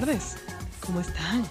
[0.00, 0.36] tardes.
[0.86, 1.44] ¿Cómo están?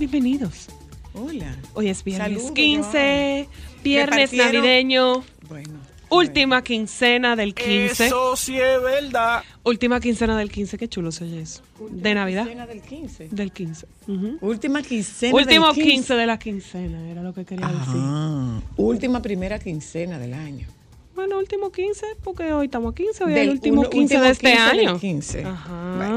[0.00, 0.66] Bienvenidos.
[1.14, 1.54] Hola.
[1.74, 3.48] Hoy es viernes Saludos, 15,
[3.84, 5.78] viernes navideño, Bueno.
[6.08, 8.06] última quincena del 15.
[8.08, 9.44] Eso sí es verdad.
[9.62, 11.62] Última quincena del 15, qué chulo se oye eso.
[11.88, 12.42] De Navidad.
[12.46, 13.28] Quincena del 15.
[13.30, 13.86] Del 15.
[14.08, 14.38] Ujú.
[14.40, 15.90] Última quincena Último del 15.
[15.92, 17.84] 15 de la quincena, era lo que quería decir.
[17.94, 20.66] Ah, última primera quincena del año.
[21.14, 24.14] Bueno, último 15, porque hoy estamos a 15, hoy es Del el último uno- 15
[24.16, 24.98] último de este 15 del año.
[24.98, 25.44] 15.
[25.44, 25.94] Ajá.
[25.96, 26.13] Bueno.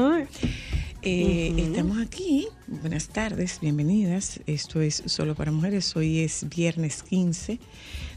[1.02, 2.48] Eh, Estamos aquí.
[2.66, 4.40] Buenas tardes, bienvenidas.
[4.46, 5.94] Esto es Solo para Mujeres.
[5.96, 7.58] Hoy es viernes 15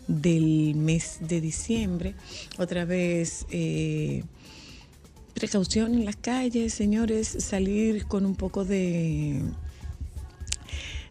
[0.07, 2.15] del mes de diciembre.
[2.57, 4.23] Otra vez, eh,
[5.35, 7.27] precaución en las calles, señores.
[7.27, 9.41] Salir con un poco de.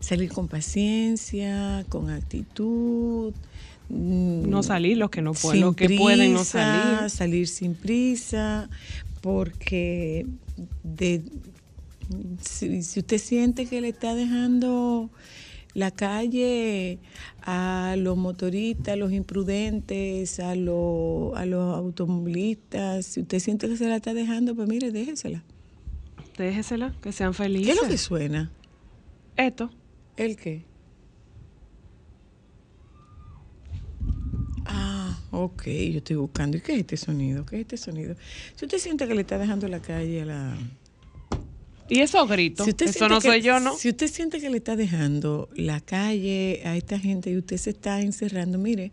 [0.00, 3.32] Salir con paciencia, con actitud.
[3.90, 7.10] mm, No salir los que no pueden, los que pueden no prisa, salir.
[7.10, 8.68] salir sin prisa,
[9.20, 10.26] porque
[10.82, 11.22] de,
[12.40, 15.10] si, si usted siente que le está dejando
[15.74, 16.98] la calle
[17.42, 23.76] a los motoristas, a los imprudentes, a, los- a los automovilistas, si usted siente que
[23.76, 25.42] se la está dejando, pues mire, déjesela.
[26.36, 27.76] Déjesela, que sean ¿Qué felices.
[27.76, 28.50] es lo que suena?
[29.36, 29.70] Esto.
[30.16, 30.64] ¿El qué?
[34.66, 36.56] Ah, ok, yo estoy buscando.
[36.56, 37.44] ¿Y qué es este sonido?
[37.46, 38.14] ¿Qué es este sonido?
[38.56, 40.58] Si usted siente que le está dejando la calle a la...
[41.90, 43.76] Y esos gritos, Si eso no que- soy yo, ¿no?
[43.76, 47.70] Si usted siente que le está dejando la calle a esta gente y usted se
[47.70, 48.92] está encerrando, mire,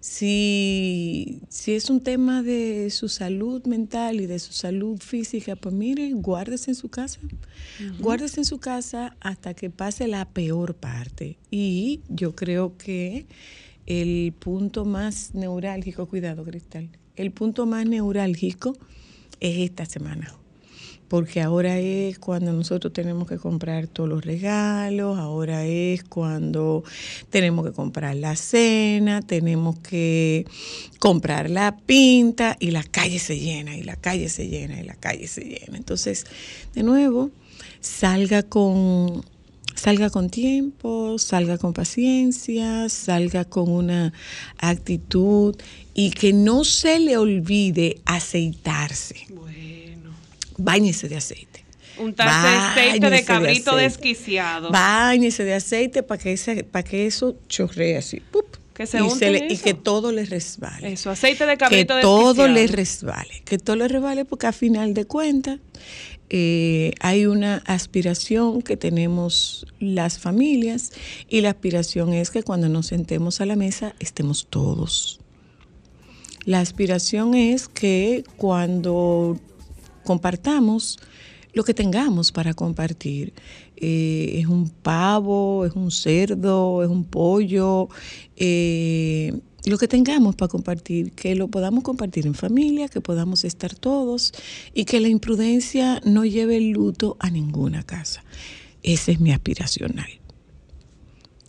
[0.00, 5.74] si, si es un tema de su salud mental y de su salud física, pues
[5.74, 7.20] mire, guárdese en su casa.
[8.00, 11.38] Guárdese en su casa hasta que pase la peor parte.
[11.50, 13.26] Y yo creo que
[13.86, 18.76] el punto más neurálgico, cuidado, Cristal, el punto más neurálgico
[19.40, 20.34] es esta semana
[21.14, 26.82] porque ahora es cuando nosotros tenemos que comprar todos los regalos, ahora es cuando
[27.30, 30.44] tenemos que comprar la cena, tenemos que
[30.98, 34.96] comprar la pinta y la calle se llena y la calle se llena y la
[34.96, 35.76] calle se llena.
[35.76, 36.26] Entonces,
[36.74, 37.30] de nuevo,
[37.80, 39.22] salga con
[39.76, 44.12] salga con tiempo, salga con paciencia, salga con una
[44.58, 45.54] actitud
[45.94, 49.26] y que no se le olvide aceitarse.
[50.58, 51.64] Báñese de aceite.
[51.98, 53.84] Untarse aceite Báñese de cabrito aceite.
[53.84, 54.70] desquiciado.
[54.70, 58.20] Báñese de aceite para que, ese- para que eso chorree así.
[58.20, 58.46] ¡pup!
[58.74, 60.92] Que se y, unte le- y que todo le resbale.
[60.92, 62.48] Eso, aceite de que cabrito todo desquiciado.
[62.52, 63.42] le resbale.
[63.44, 65.60] Que todo le resbale porque a final de cuentas
[66.30, 70.90] eh, hay una aspiración que tenemos las familias
[71.28, 75.20] y la aspiración es que cuando nos sentemos a la mesa estemos todos.
[76.44, 79.38] La aspiración es que cuando
[80.04, 80.98] compartamos
[81.54, 83.32] lo que tengamos para compartir.
[83.76, 87.88] Eh, es un pavo, es un cerdo, es un pollo,
[88.36, 89.32] eh,
[89.64, 94.32] lo que tengamos para compartir, que lo podamos compartir en familia, que podamos estar todos
[94.74, 98.22] y que la imprudencia no lleve el luto a ninguna casa.
[98.82, 100.08] Ese es mi aspiracional.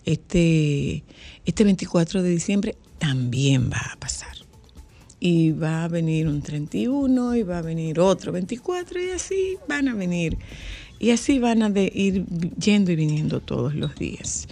[0.06, 1.04] Este,
[1.46, 4.35] este 24 de diciembre también va a pasar
[5.26, 9.88] y va a venir un 31 y va a venir otro 24 y así van
[9.88, 10.38] a venir.
[11.00, 12.28] Y así van a ir
[12.60, 14.48] yendo y viniendo todos los días.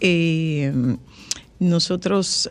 [0.00, 0.72] Eh,
[1.58, 2.48] nosotros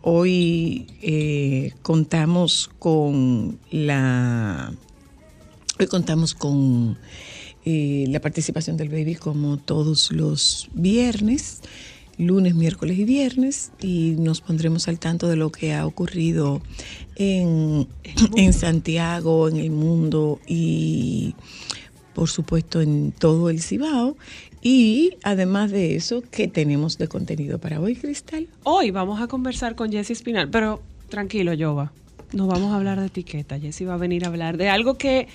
[0.00, 4.72] hoy eh, contamos con la
[5.78, 6.96] Hoy contamos con
[7.66, 11.60] eh, la participación del baby como todos los viernes,
[12.26, 16.62] lunes, miércoles y viernes, y nos pondremos al tanto de lo que ha ocurrido
[17.16, 17.86] en,
[18.36, 21.34] en Santiago, en el mundo y
[22.14, 24.16] por supuesto en todo el Cibao.
[24.62, 28.46] Y además de eso, ¿qué tenemos de contenido para hoy, Cristal?
[28.62, 31.92] Hoy vamos a conversar con Jessy Espinal, pero tranquilo, Jova.
[32.32, 33.58] No vamos a hablar de etiqueta.
[33.58, 35.28] Jessy va a venir a hablar de algo que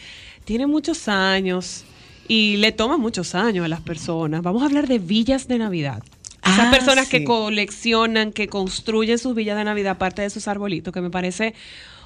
[0.45, 1.83] tiene muchos años
[2.27, 4.41] y le toma muchos años a las personas.
[4.43, 6.03] Vamos a hablar de villas de Navidad.
[6.45, 10.93] Esas Ah, personas que coleccionan, que construyen sus villas de Navidad, aparte de sus arbolitos,
[10.93, 11.55] que me parece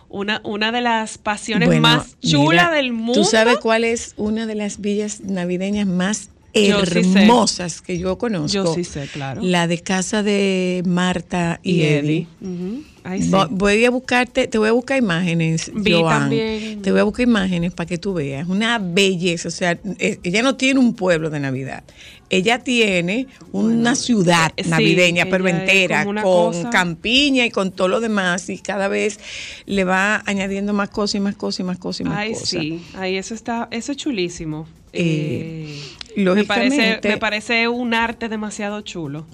[0.08, 3.14] una, una de las pasiones Bueno, más chulas del mundo.
[3.14, 8.18] ¿Tú sabes cuál es una de las villas navideñas más Yo sí hermosas que yo
[8.18, 8.48] conozco?
[8.52, 9.42] Yo sí sé, claro.
[9.44, 12.28] La de casa de Marta y, y Eddie.
[12.42, 12.88] Eddie.
[13.22, 13.32] Sí.
[13.32, 16.20] Vo- Voy a buscarte, te voy a buscar imágenes, Vi Joan.
[16.22, 16.82] también.
[16.82, 18.48] Te voy a buscar imágenes para que tú veas.
[18.48, 19.48] Una belleza.
[19.48, 21.84] O sea, eh, ella no tiene un pueblo de Navidad.
[22.32, 27.88] Ella tiene una ciudad sí, navideña, ella pero entera, con cosa- campiña y con todo
[27.88, 28.50] lo demás.
[28.50, 29.20] Y cada vez
[29.66, 32.50] le va añadiendo más cosas y más cosas y más cosas y más Ay, cosas.
[32.50, 34.68] sí, ahí eso está, eso es chulísimo.
[34.94, 35.76] Eh,
[36.16, 39.26] Eh, me, parece, lógicamente- me parece un arte demasiado chulo.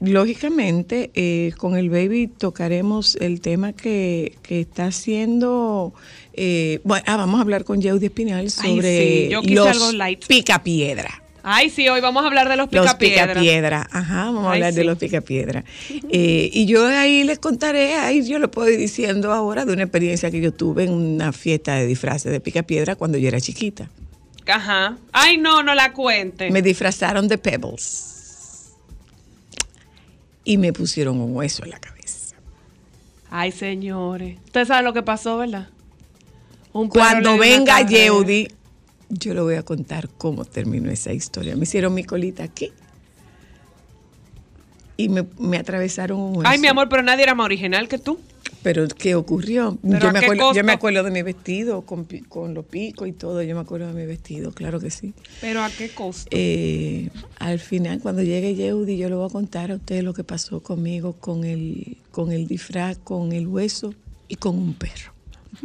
[0.00, 5.94] Lógicamente, eh, con el baby tocaremos el tema que, que está haciendo.
[6.34, 9.94] eh, bueno, ah, vamos a hablar con Yeudi Espinal Ay, sobre sí, yo los
[10.28, 11.22] picapiedra.
[11.48, 14.74] Ay, sí, hoy vamos a hablar de los Los picapiedra, ajá, vamos a Ay, hablar
[14.74, 15.64] de los picapiedra.
[16.10, 19.84] Eh, y yo ahí les contaré, ahí yo le puedo ir diciendo ahora de una
[19.84, 23.88] experiencia que yo tuve en una fiesta de disfraces de picapiedra cuando yo era chiquita.
[24.46, 24.96] Ajá.
[25.12, 26.50] Ay, no, no la cuente.
[26.50, 28.72] Me disfrazaron de Pebbles.
[30.44, 32.36] Y me pusieron un hueso en la cabeza.
[33.30, 34.38] Ay, señores.
[34.44, 35.68] Usted sabe lo que pasó, ¿verdad?
[36.72, 37.80] Un Cuando venga.
[37.80, 38.48] Yeudi,
[39.08, 41.56] yo le voy a contar cómo terminó esa historia.
[41.56, 42.72] Me hicieron mi colita aquí.
[44.96, 46.48] Y me, me atravesaron un hueso.
[46.48, 48.18] Ay, mi amor, pero nadie era más original que tú.
[48.66, 49.78] Pero ¿qué ocurrió?
[49.80, 53.12] ¿Pero Yo me, acuerdo, yo me acuerdo de mi vestido con, con los picos y
[53.12, 53.40] todo.
[53.40, 55.14] Yo me acuerdo de mi vestido, claro que sí.
[55.40, 56.28] Pero ¿a qué costo?
[56.32, 60.24] Eh, al final, cuando llegue Yeudi, yo le voy a contar a ustedes lo que
[60.24, 63.94] pasó conmigo con el, con el disfraz, con el hueso
[64.26, 65.12] y con un perro.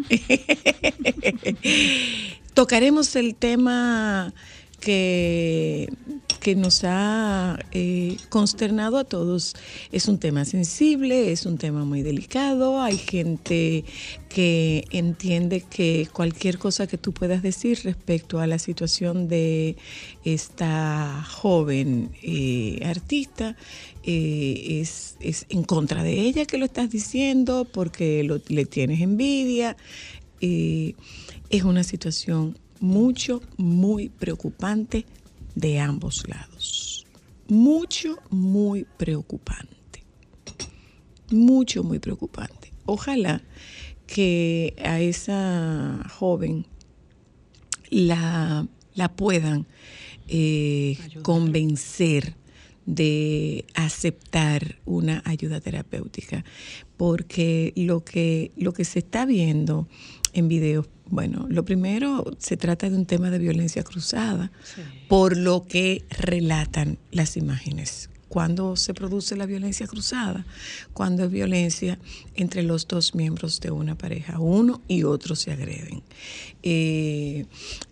[2.54, 4.32] Tocaremos el tema
[4.82, 5.88] que,
[6.42, 9.54] que nos ha eh, consternado a todos.
[9.92, 12.82] Es un tema sensible, es un tema muy delicado.
[12.82, 13.86] Hay gente
[14.28, 19.78] que entiende que cualquier cosa que tú puedas decir respecto a la situación de
[20.26, 23.56] esta joven eh, artista
[24.04, 29.00] eh, es, es en contra de ella que lo estás diciendo porque lo- le tienes
[29.02, 29.78] envidia.
[30.44, 35.06] Es una situación mucho, muy preocupante
[35.56, 37.06] de ambos lados.
[37.48, 40.04] Mucho, muy preocupante.
[41.32, 42.74] Mucho, muy preocupante.
[42.86, 43.42] Ojalá
[44.08, 46.66] que a esa joven
[47.90, 49.68] la, la puedan
[50.28, 52.36] eh, convencer
[52.86, 56.44] de aceptar una ayuda terapéutica
[56.98, 59.88] porque lo que lo que se está viendo
[60.34, 64.82] en videos bueno lo primero se trata de un tema de violencia cruzada Sí.
[65.08, 68.10] por lo que relatan las imágenes.
[68.32, 70.46] Cuando se produce la violencia cruzada,
[70.94, 72.00] cuando es violencia
[72.34, 76.02] entre los dos miembros de una pareja, uno y otro se agreden.
[76.64, 77.46] Eh,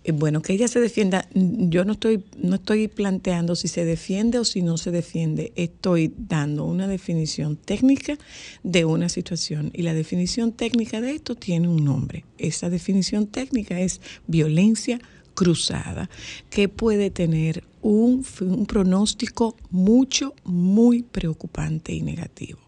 [0.05, 4.39] eh, bueno, que ella se defienda, yo no estoy, no estoy planteando si se defiende
[4.39, 8.17] o si no se defiende, estoy dando una definición técnica
[8.63, 12.23] de una situación y la definición técnica de esto tiene un nombre.
[12.37, 15.01] Esa definición técnica es violencia
[15.33, 16.09] cruzada,
[16.49, 22.59] que puede tener un, un pronóstico mucho, muy preocupante y negativo.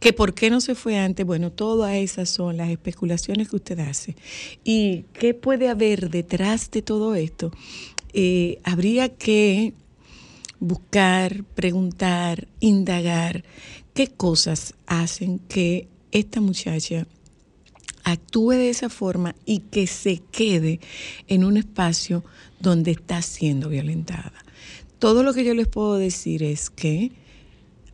[0.00, 1.24] ¿Que por qué no se fue antes?
[1.24, 4.16] Bueno, todas esas son las especulaciones que usted hace.
[4.64, 7.50] ¿Y qué puede haber detrás de todo esto?
[8.12, 9.72] Eh, habría que
[10.58, 13.44] buscar, preguntar, indagar
[13.94, 17.06] qué cosas hacen que esta muchacha
[18.06, 20.78] actúe de esa forma y que se quede
[21.26, 22.24] en un espacio
[22.60, 24.32] donde está siendo violentada.
[25.00, 27.10] Todo lo que yo les puedo decir es que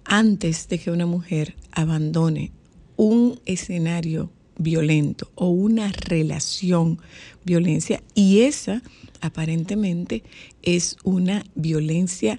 [0.05, 2.53] antes de que una mujer abandone
[2.97, 7.01] un escenario violento o una relación
[7.45, 8.83] violencia y esa
[9.23, 10.25] aparentemente
[10.61, 12.39] es una violencia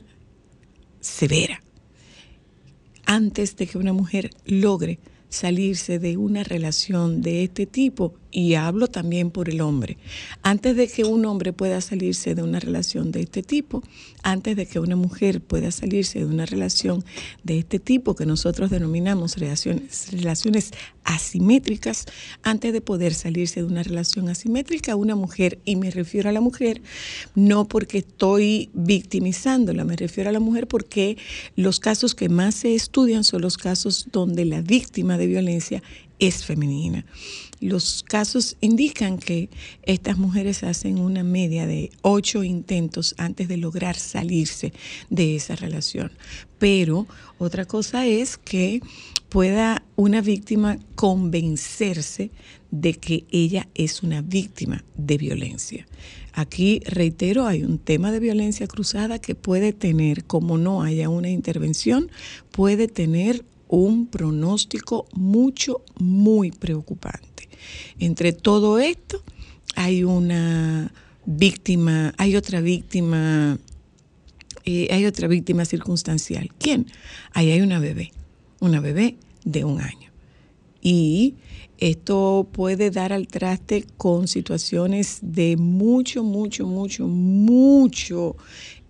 [0.99, 1.63] severa.
[3.05, 4.99] Antes de que una mujer logre
[5.33, 9.97] salirse de una relación de este tipo, y hablo también por el hombre,
[10.41, 13.83] antes de que un hombre pueda salirse de una relación de este tipo,
[14.23, 17.05] antes de que una mujer pueda salirse de una relación
[17.43, 20.71] de este tipo que nosotros denominamos relaciones, relaciones
[21.03, 22.05] asimétricas,
[22.41, 26.41] antes de poder salirse de una relación asimétrica, una mujer, y me refiero a la
[26.41, 26.81] mujer,
[27.35, 31.17] no porque estoy victimizándola, me refiero a la mujer porque
[31.55, 35.83] los casos que más se estudian son los casos donde la víctima de violencia
[36.19, 37.05] es femenina.
[37.59, 39.49] Los casos indican que
[39.83, 44.73] estas mujeres hacen una media de ocho intentos antes de lograr salirse
[45.09, 46.11] de esa relación.
[46.59, 48.81] Pero otra cosa es que
[49.29, 52.31] pueda una víctima convencerse
[52.69, 55.87] de que ella es una víctima de violencia.
[56.33, 61.29] Aquí, reitero, hay un tema de violencia cruzada que puede tener, como no haya una
[61.29, 62.09] intervención,
[62.51, 67.49] puede tener un pronóstico mucho, muy preocupante.
[67.97, 69.23] Entre todo esto,
[69.75, 70.93] hay una
[71.25, 73.57] víctima, hay otra víctima,
[74.63, 76.51] eh, hay otra víctima circunstancial.
[76.59, 76.85] ¿Quién?
[77.33, 78.11] Ahí hay una bebé,
[78.59, 80.11] una bebé de un año.
[80.79, 81.33] Y
[81.79, 88.35] esto puede dar al traste con situaciones de mucho, mucho, mucho, mucho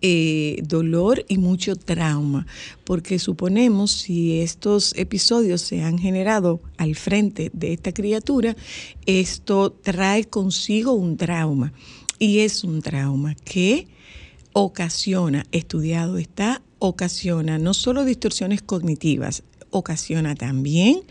[0.06, 2.46] eh, dolor y mucho trauma,
[2.84, 8.58] porque suponemos si estos episodios se han generado al frente de esta criatura,
[9.06, 11.72] esto trae consigo un trauma.
[12.20, 13.88] Y es un trauma que
[14.52, 19.44] ocasiona, estudiado está, ocasiona no solo distorsiones cognitivas,
[19.74, 21.02] ocasiona también,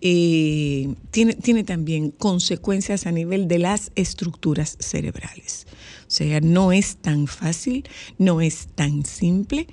[0.00, 5.66] eh, tiene, tiene también consecuencias a nivel de las estructuras cerebrales.
[6.02, 7.84] O sea, no es tan fácil,
[8.18, 9.66] no es tan simple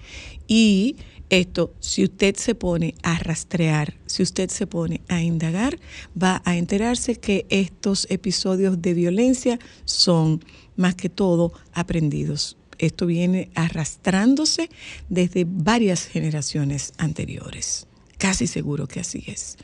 [0.47, 0.95] y
[1.29, 5.77] esto, si usted se pone a rastrear, si usted se pone a indagar,
[6.21, 10.43] va a enterarse que estos episodios de violencia son
[10.77, 12.55] más que todo aprendidos.
[12.77, 14.69] Esto viene arrastrándose
[15.09, 17.86] desde varias generaciones anteriores.
[18.17, 19.57] Casi seguro que así es.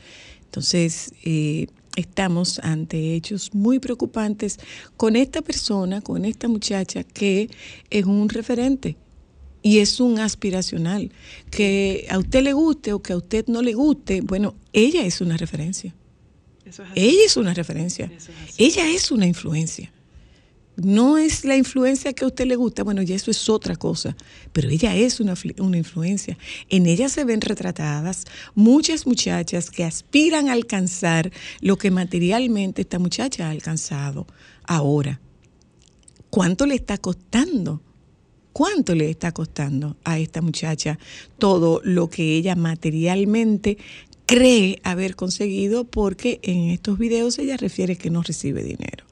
[0.44, 4.58] Entonces, eh, estamos ante hechos muy preocupantes
[4.96, 7.50] con esta persona, con esta muchacha que
[7.90, 8.96] es un referente
[9.62, 11.10] y es un aspiracional.
[11.50, 15.20] Que a usted le guste o que a usted no le guste, bueno, ella es
[15.20, 15.94] una referencia.
[16.64, 17.00] Eso es así.
[17.00, 18.06] Ella es una referencia.
[18.06, 18.64] Eso es así.
[18.64, 19.92] Ella es una influencia.
[20.76, 24.16] No es la influencia que a usted le gusta, bueno, ya eso es otra cosa,
[24.52, 26.36] pero ella es una, una influencia.
[26.68, 32.98] En ella se ven retratadas muchas muchachas que aspiran a alcanzar lo que materialmente esta
[32.98, 34.26] muchacha ha alcanzado
[34.64, 35.20] ahora.
[36.28, 37.80] ¿Cuánto le está costando?
[38.52, 40.98] ¿Cuánto le está costando a esta muchacha
[41.38, 43.78] todo lo que ella materialmente
[44.26, 45.84] cree haber conseguido?
[45.84, 49.04] Porque en estos videos ella refiere que no recibe dinero.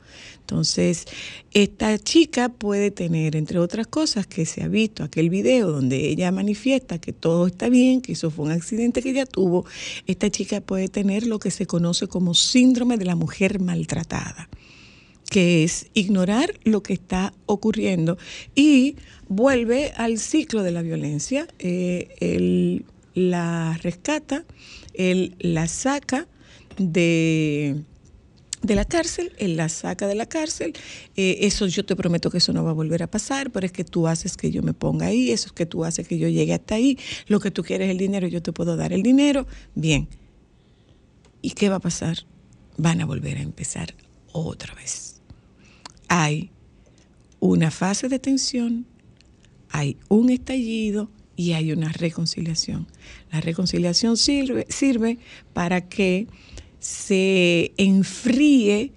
[0.52, 1.06] Entonces,
[1.54, 6.30] esta chica puede tener, entre otras cosas, que se ha visto aquel video donde ella
[6.30, 9.64] manifiesta que todo está bien, que eso fue un accidente que ella tuvo.
[10.06, 14.50] Esta chica puede tener lo que se conoce como síndrome de la mujer maltratada
[15.30, 18.18] que es ignorar lo que está ocurriendo
[18.54, 18.96] y
[19.28, 21.48] vuelve al ciclo de la violencia.
[21.58, 24.44] Eh, él la rescata,
[24.92, 26.28] él la saca
[26.76, 27.82] de,
[28.62, 30.72] de la cárcel, él la saca de la cárcel.
[31.16, 33.72] Eh, eso yo te prometo que eso no va a volver a pasar, pero es
[33.72, 36.28] que tú haces que yo me ponga ahí, eso es que tú haces que yo
[36.28, 36.98] llegue hasta ahí.
[37.26, 39.46] Lo que tú quieres es el dinero, yo te puedo dar el dinero.
[39.74, 40.08] Bien.
[41.40, 42.18] ¿Y qué va a pasar?
[42.78, 43.94] Van a volver a empezar
[44.32, 45.12] otra vez
[46.14, 46.50] hay
[47.40, 48.84] una fase de tensión,
[49.70, 52.86] hay un estallido y hay una reconciliación.
[53.30, 55.16] La reconciliación sirve, sirve
[55.54, 56.26] para que
[56.82, 58.90] se enfríe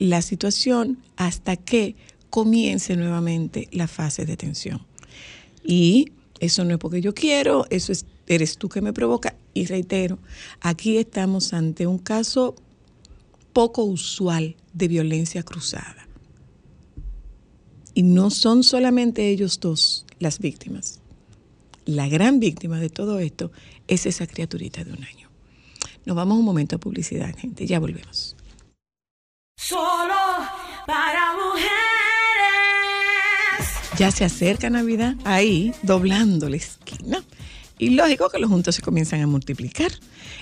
[0.00, 1.94] la situación hasta que
[2.30, 4.84] comience nuevamente la fase de tensión.
[5.62, 9.36] Y eso no es porque yo quiero, eso es, eres tú que me provoca.
[9.54, 10.18] Y reitero,
[10.60, 12.56] aquí estamos ante un caso
[13.52, 16.08] poco usual de violencia cruzada.
[17.94, 20.98] Y no son solamente ellos dos las víctimas.
[21.84, 23.52] La gran víctima de todo esto
[23.86, 25.27] es esa criaturita de un año.
[26.04, 27.66] Nos vamos un momento a publicidad, gente.
[27.66, 28.36] Ya volvemos.
[29.56, 30.14] Solo
[30.86, 31.68] para mujeres.
[33.98, 37.22] Ya se acerca Navidad, ahí, doblando la esquina.
[37.78, 39.92] Y lógico que los juntos se comienzan a multiplicar.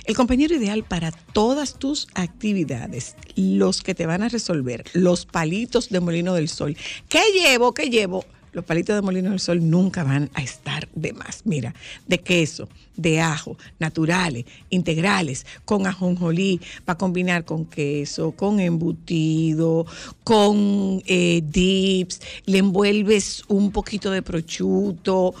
[0.05, 5.89] El compañero ideal para todas tus actividades, los que te van a resolver, los palitos
[5.89, 6.75] de molino del sol.
[7.09, 7.73] ¿Qué llevo?
[7.73, 8.25] ¿Qué llevo?
[8.57, 11.43] Los palitos de molino del sol nunca van a estar de más.
[11.45, 11.75] Mira,
[12.07, 19.85] de queso, de ajo, naturales, integrales, con ajonjolí, para combinar con queso, con embutido,
[20.23, 25.35] con eh, dips, le envuelves un poquito de prosciutto,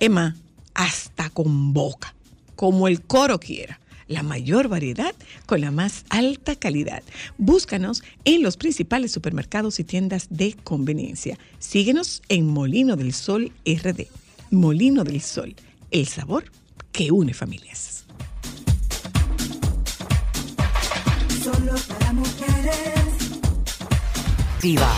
[0.00, 0.34] Emma,
[0.72, 2.14] hasta con boca,
[2.56, 3.78] como el coro quiera.
[4.08, 5.14] La mayor variedad
[5.46, 7.02] con la más alta calidad.
[7.38, 11.38] Búscanos en los principales supermercados y tiendas de conveniencia.
[11.58, 14.06] Síguenos en Molino del Sol RD.
[14.50, 15.54] Molino del Sol,
[15.90, 16.44] el sabor
[16.92, 18.04] que une familias.
[21.42, 23.04] Solo para mujeres.
[24.62, 24.94] Viva.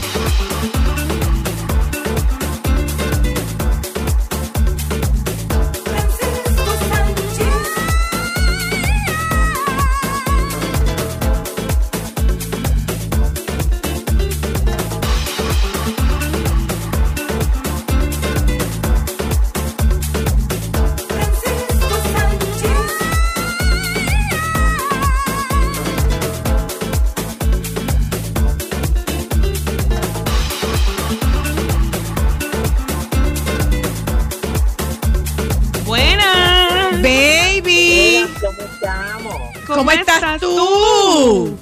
[40.37, 41.57] Estás, tú?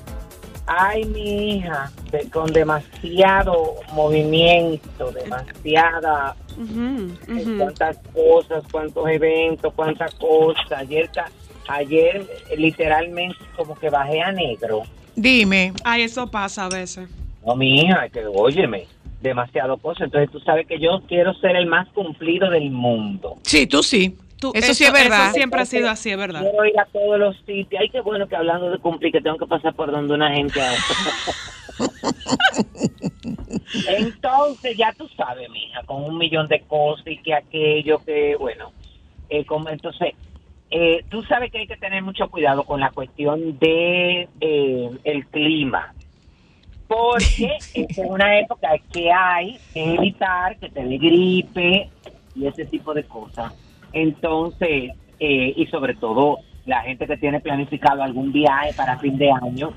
[0.66, 7.58] Ay, mi hija, de- con demasiado movimiento, demasiada, Ujú, ujú.
[7.58, 10.72] cuántas cosas, cuántos eventos, cuántas cosas.
[10.72, 11.30] Ayer, ta-
[11.68, 14.82] ayer eh, literalmente como que bajé a negro.
[15.16, 15.72] Dime.
[15.84, 17.08] Ay, eso pasa a veces.
[17.46, 18.86] No, mi hija, que óyeme,
[19.20, 20.06] demasiado cosas.
[20.06, 23.36] Entonces tú sabes que yo quiero ser el más cumplido del mundo.
[23.42, 24.16] Sí, tú sí.
[24.38, 25.26] Tú- eso, sí es verdad.
[25.26, 26.40] Eso siempre ha sido así, es verdad.
[26.42, 27.80] Quiero ir a todos los sitios.
[27.80, 30.60] Ay, qué bueno que hablando de cumplir, que tengo que pasar por donde una gente.
[30.60, 30.76] ahora.
[33.88, 38.72] Entonces, ya tú sabes, mija, con un millón de cosas y que aquello, que bueno.
[39.28, 40.14] eh, como, entonces,
[40.70, 45.26] eh, tú sabes que hay que tener mucho cuidado con la cuestión de eh, el
[45.26, 45.94] clima.
[46.86, 51.90] Porque es una época que hay que evitar que te dé gripe
[52.36, 53.52] y ese tipo de cosas.
[53.94, 59.30] Entonces, eh, y sobre todo la gente que tiene planificado algún viaje para fin de
[59.30, 59.72] año,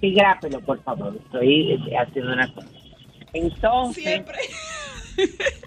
[0.00, 1.14] sí, grápelo, por favor.
[1.24, 2.68] Estoy eh, haciendo una cosa.
[3.34, 4.24] Entonces,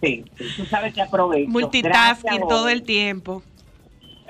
[0.01, 1.49] sí, sí, tú sabes que aprovecho.
[1.49, 3.43] Multitasking Gracias, todo el tiempo.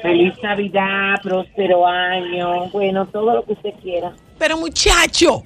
[0.02, 4.14] Feliz Navidad, próspero año, bueno, todo lo que usted quiera.
[4.40, 5.44] Pero muchacho,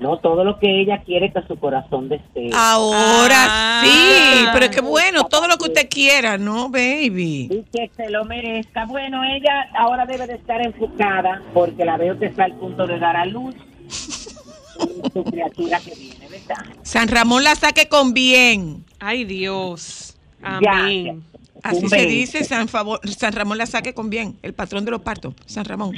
[0.00, 2.50] No, todo lo que ella quiere que su corazón desee.
[2.52, 3.82] ahora Ah.
[3.84, 4.46] sí.
[4.52, 7.48] Pero qué bueno, todo lo que usted quiera, ¿no, baby?
[7.50, 8.86] Y que se lo merezca.
[8.86, 12.98] Bueno, ella ahora debe de estar enfocada porque la veo que está al punto de
[12.98, 13.54] dar a luz
[15.12, 16.56] su criatura que viene, ¿verdad?
[16.82, 18.84] San Ramón la saque con bien.
[18.98, 20.16] Ay, Dios.
[20.42, 21.22] Ya, Amén.
[21.22, 21.38] ya.
[21.62, 24.36] Así se dice, San, Favor- San Ramón la saque con bien.
[24.42, 25.94] El patrón de los partos, San Ramón.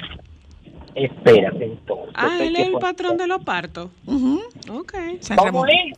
[0.96, 2.14] Espérate entonces.
[2.14, 3.90] Ah, él ¿qué es el patrón de los partos.
[4.06, 4.42] Ujú.
[4.70, 4.94] Ok.
[5.20, 5.92] San ¿Cómo Ramón.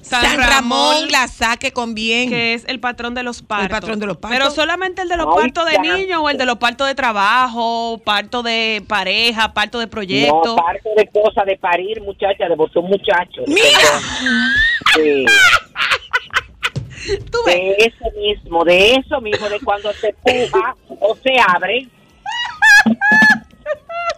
[0.00, 2.30] San, Ramón, la saque con bien.
[2.30, 3.68] que es el patrón de los partos.
[3.68, 4.38] patrón de los partos.
[4.38, 6.94] Pero solamente el de los Ay, partos de niños o el de los partos de
[6.94, 10.56] trabajo, parto de pareja, parto de No, proyecto.
[10.56, 13.42] parte de cosas de parir, muchacha, de botar un muchacho.
[13.48, 14.00] ¡Mira!
[14.94, 15.26] Sí.
[17.30, 17.54] Tú ves.
[17.56, 21.86] De eso mismo, de eso mismo, de cuando se puja o se abre.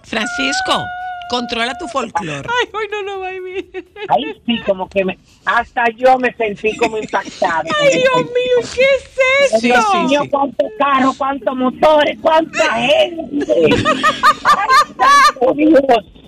[0.05, 0.85] Francisco,
[1.31, 2.48] controla tu folclore.
[2.48, 3.70] Ay, hoy no, no, baby.
[4.09, 7.64] Ahí sí, como que me, hasta yo me sentí como impactada.
[7.81, 9.61] Ay, Dios mío, ¿qué es eso?
[9.61, 10.29] Sí, Dios sí, mío, sí.
[10.29, 13.55] cuántos carros, cuántos motores, cuánta gente.
[14.44, 16.19] Ay, santo Dios.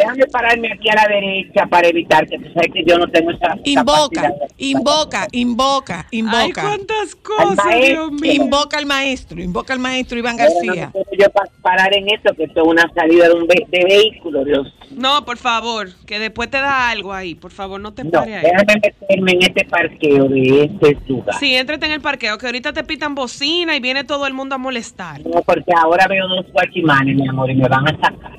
[0.00, 3.30] Déjame pararme aquí a la derecha para evitar que tú sabes que yo no tengo
[3.32, 4.48] esa Invoca, capacidad.
[4.58, 6.62] invoca, invoca, Ay, invoca.
[6.62, 8.08] cuántas cosas, maestro.
[8.08, 8.32] Dios mío.
[8.32, 10.86] Invoca al maestro, invoca al maestro Iván no García.
[10.86, 13.66] me puedo yo pa- parar en esto, que esto es una salida de un ve-
[13.68, 14.72] de vehículo, Dios.
[14.90, 17.34] No, por favor, que después te da algo ahí.
[17.34, 18.42] Por favor, no te No, pares ahí.
[18.50, 21.36] déjame meterme en este parqueo de este lugar.
[21.38, 24.54] Sí, éntrate en el parqueo, que ahorita te pitan bocina y viene todo el mundo
[24.54, 25.20] a molestar.
[25.26, 28.38] No, porque ahora veo dos guachimanes, mi amor, y me van a sacar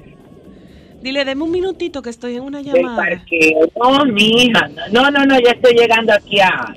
[1.02, 2.96] Dile, deme un minutito que estoy en una del llamada.
[2.98, 3.70] parqueo.
[3.82, 6.74] No, mija, no, no, no, ya estoy llegando aquí a,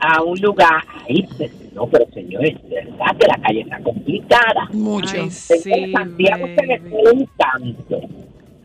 [0.00, 0.82] a un lugar.
[1.08, 4.68] Ahí, pues, no, pero señores, de verdad que la calle está complicada.
[4.72, 5.16] Mucho.
[5.22, 8.00] Ay, sí, Santiago se fue un canto.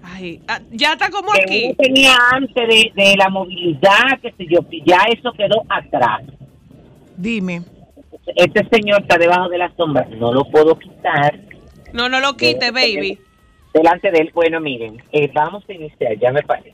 [0.05, 1.63] Ay, ah, ya está como Que aquí.
[1.65, 6.21] uno tenía antes de, de la movilidad, que sé yo, ya eso quedó atrás.
[7.15, 7.61] Dime.
[8.35, 11.39] Este señor está debajo de la sombra, no lo puedo quitar.
[11.93, 13.19] No, no lo quite, baby.
[13.73, 16.73] Delante de él, bueno, miren, eh, vamos a iniciar, ya me parece.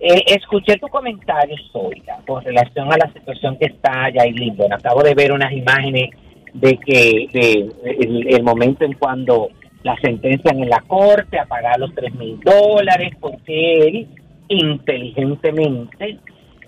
[0.00, 4.66] Eh, escuché tu comentario, Zoila, con relación a la situación que está allá en Lindo.
[4.70, 6.10] Acabo de ver unas imágenes
[6.52, 9.48] de que de, el, momento en cuando
[9.82, 14.08] la sentencian en la corte a pagar los tres mil dólares, porque él
[14.48, 16.18] inteligentemente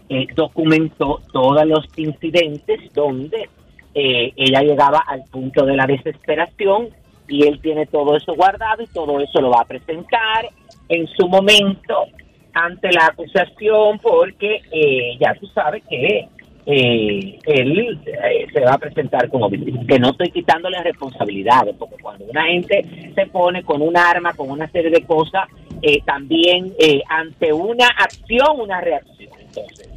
[0.08, 3.48] eh, documentó todos los incidentes donde
[3.94, 6.88] eh, ella llegaba al punto de la desesperación
[7.28, 10.48] y él tiene todo eso guardado y todo eso lo va a presentar
[10.88, 12.06] en su momento
[12.54, 16.28] ante la acusación porque eh, ya tú sabes que
[16.68, 19.48] eh, él eh, se va a presentar como.
[19.48, 24.50] Que no estoy quitándole responsabilidades, porque cuando una gente se pone con un arma, con
[24.50, 25.44] una serie de cosas,
[25.80, 29.30] eh, también eh, ante una acción, una reacción.
[29.38, 29.88] Entonces,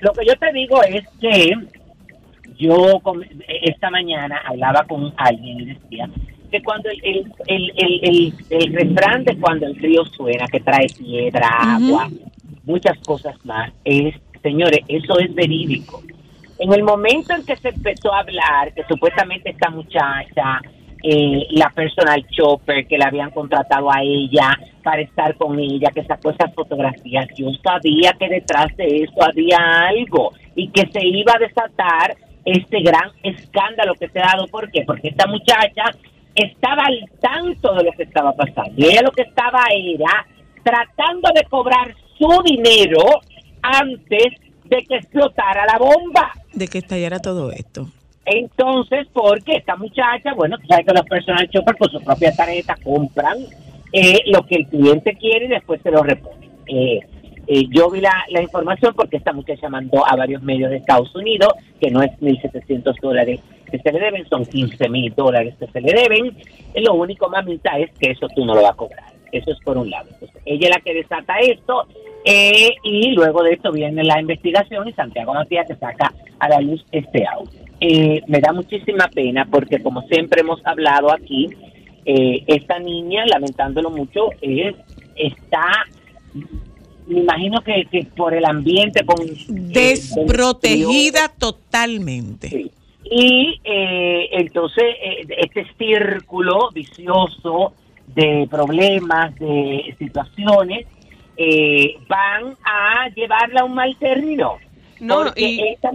[0.00, 1.52] lo que yo te digo es que
[2.58, 3.00] yo
[3.62, 6.08] esta mañana hablaba con alguien y decía
[6.50, 11.48] que cuando el, el, el, el, refrán de cuando el río suena, que trae piedra,
[11.48, 12.08] agua,
[12.64, 16.02] muchas cosas más, es, señores, eso es verídico.
[16.58, 20.60] En el momento en que se empezó a hablar, que supuestamente esta muchacha,
[21.02, 26.04] eh, la personal shopper, que la habían contratado a ella para estar con ella, que
[26.04, 31.34] sacó esas fotografías, yo sabía que detrás de eso había algo y que se iba
[31.34, 34.46] a desatar este gran escándalo que se ha dado.
[34.46, 34.82] ¿Por qué?
[34.86, 35.90] Porque esta muchacha
[36.36, 38.72] estaba al tanto de lo que estaba pasando.
[38.76, 40.26] Y ella lo que estaba era
[40.62, 43.02] tratando de cobrar su dinero
[43.62, 46.32] antes de que explotara la bomba.
[46.52, 47.88] De que estallara todo esto.
[48.24, 52.76] Entonces, porque esta muchacha, bueno, tú sabes que los personal shopper con su propia tarjeta
[52.82, 53.38] compran
[53.92, 56.50] eh, lo que el cliente quiere y después se lo reponen.
[56.66, 57.00] Eh,
[57.46, 61.14] eh, yo vi la, la información porque esta muchacha mandó a varios medios de Estados
[61.14, 65.80] Unidos que no es 1.700 dólares que se le deben, son 15.000 dólares que se
[65.80, 66.36] le deben.
[66.74, 69.12] Eh, Lo único, mamita, es que eso tú no lo vas a cobrar.
[69.32, 70.08] Eso es por un lado.
[70.12, 71.86] Entonces, ella es la que desata esto
[72.24, 76.60] eh, y luego de esto viene la investigación y Santiago Matías que saca a la
[76.60, 77.60] luz este audio.
[77.80, 81.48] Eh, me da muchísima pena porque como siempre hemos hablado aquí,
[82.04, 84.74] eh, esta niña, lamentándolo mucho, es,
[85.16, 85.84] está,
[87.06, 89.16] me imagino que, que por el ambiente con...
[89.26, 92.48] eh, Desprotegida totalmente.
[92.48, 92.70] Sí.
[93.08, 97.72] Y eh, entonces eh, este círculo vicioso
[98.08, 100.86] de problemas, de situaciones,
[101.36, 104.56] eh, van a llevarla a un mal término.
[105.00, 105.90] No, y- esta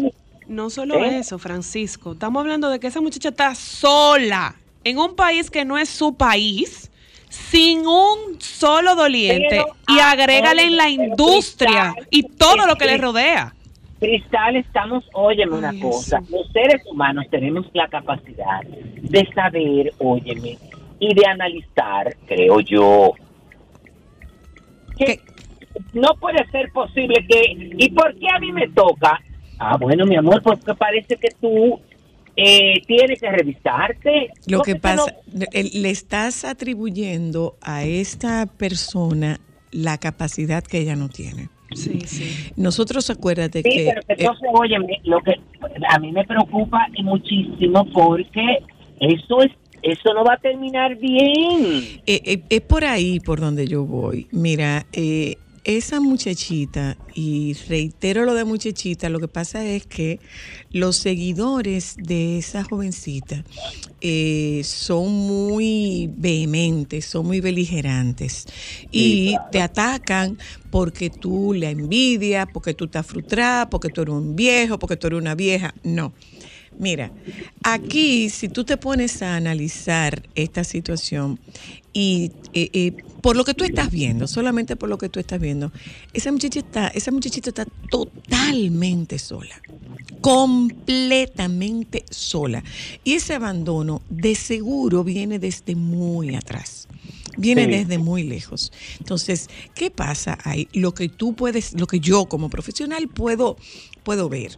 [0.47, 1.19] No solo ¿Eh?
[1.19, 2.13] eso, Francisco.
[2.13, 6.15] Estamos hablando de que esa muchacha está sola en un país que no es su
[6.15, 6.91] país,
[7.29, 9.47] sin un solo doliente.
[9.49, 12.99] Pero, y ah, agrégale en la industria y todo lo que le Cristal.
[13.01, 13.55] rodea.
[14.01, 20.57] Cristal, estamos, óyeme una Ay, cosa, los seres humanos tenemos la capacidad de saber, óyeme,
[20.99, 23.11] y de analizar, creo yo,
[24.97, 25.19] que
[25.93, 29.21] no puede ser posible que, ¿y por qué a mí me toca?
[29.59, 31.79] Ah, bueno, mi amor, porque parece que tú
[32.35, 34.29] eh, tienes que revisarte.
[34.47, 39.39] Lo que no- pasa, le estás atribuyendo a esta persona
[39.71, 41.49] la capacidad que ella no tiene.
[41.73, 42.51] Sí, sí.
[42.55, 45.39] Nosotros acuérdate Sí, que pero que eh, entonces, óyeme, lo que
[45.87, 48.59] a mí me preocupa muchísimo porque
[48.99, 49.51] eso es
[49.83, 52.01] eso no va a terminar bien.
[52.05, 54.27] Eh, eh, es por ahí por donde yo voy.
[54.31, 60.19] Mira, eh, esa muchachita, y reitero lo de muchachita, lo que pasa es que
[60.71, 63.43] los seguidores de esa jovencita
[64.01, 68.47] eh, son muy vehementes, son muy beligerantes
[68.91, 70.37] y te atacan
[70.71, 75.07] porque tú la envidias, porque tú estás frustrada, porque tú eres un viejo, porque tú
[75.07, 75.75] eres una vieja.
[75.83, 76.13] No.
[76.81, 77.11] Mira,
[77.61, 81.39] aquí si tú te pones a analizar esta situación
[81.93, 85.39] y eh, eh, por lo que tú estás viendo, solamente por lo que tú estás
[85.39, 85.71] viendo,
[86.11, 89.61] esa muchacha está, esa muchachita está totalmente sola,
[90.21, 92.63] completamente sola.
[93.03, 96.87] Y ese abandono de seguro viene desde muy atrás.
[97.37, 97.69] Viene Sí.
[97.69, 98.71] desde muy lejos.
[98.97, 100.67] Entonces, ¿qué pasa ahí?
[100.73, 103.55] Lo que tú puedes, lo que yo como profesional puedo,
[104.03, 104.57] puedo ver.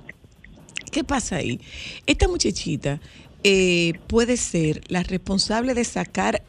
[0.94, 1.60] ¿Qué pasa ahí?
[2.06, 3.02] Esta muchachita
[3.44, 6.44] eh, puede ser la responsable de sacar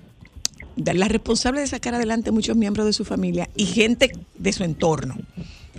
[1.09, 5.17] responsable de sacar adelante muchos miembros de su familia y gente de su entorno.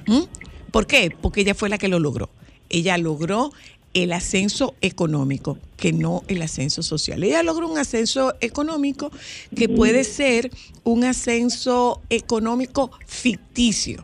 [0.07, 0.23] ¿Mm?
[0.71, 1.15] ¿Por qué?
[1.21, 2.29] Porque ella fue la que lo logró.
[2.69, 3.51] Ella logró
[3.93, 7.23] el ascenso económico, que no el ascenso social.
[7.23, 9.11] Ella logró un ascenso económico
[9.55, 10.49] que puede ser
[10.83, 14.03] un ascenso económico ficticio.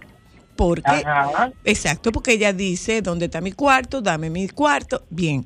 [0.56, 1.52] Porque Ajá.
[1.64, 4.02] Exacto, porque ella dice, ¿dónde está mi cuarto?
[4.02, 5.04] Dame mi cuarto.
[5.10, 5.46] Bien.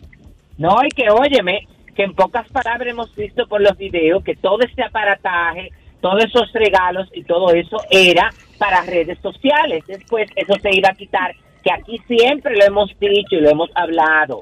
[0.58, 4.60] No, y que óyeme, que en pocas palabras hemos visto por los videos que todo
[4.62, 9.84] ese aparataje, todos esos regalos y todo eso era para redes sociales.
[9.88, 13.70] Después eso se iba a quitar, que aquí siempre lo hemos dicho y lo hemos
[13.76, 14.42] hablado.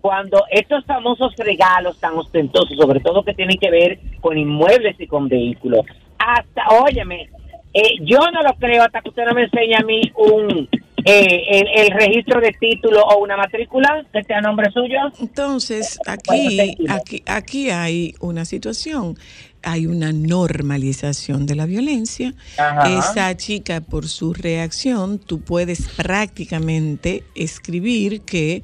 [0.00, 5.06] Cuando estos famosos regalos tan ostentosos, sobre todo que tienen que ver con inmuebles y
[5.06, 5.86] con vehículos,
[6.18, 7.30] hasta, óyeme,
[7.74, 10.68] eh, yo no lo creo hasta que usted no me enseñe a mí un
[11.06, 14.98] eh, el, el registro de título o una matrícula que esté a nombre suyo.
[15.20, 19.18] Entonces, Bueno, aquí, aquí, aquí hay una situación,
[19.62, 22.32] hay una normalización de la violencia.
[22.56, 22.98] Ajá.
[22.98, 28.62] Esa chica, por su reacción, tú puedes prácticamente escribir que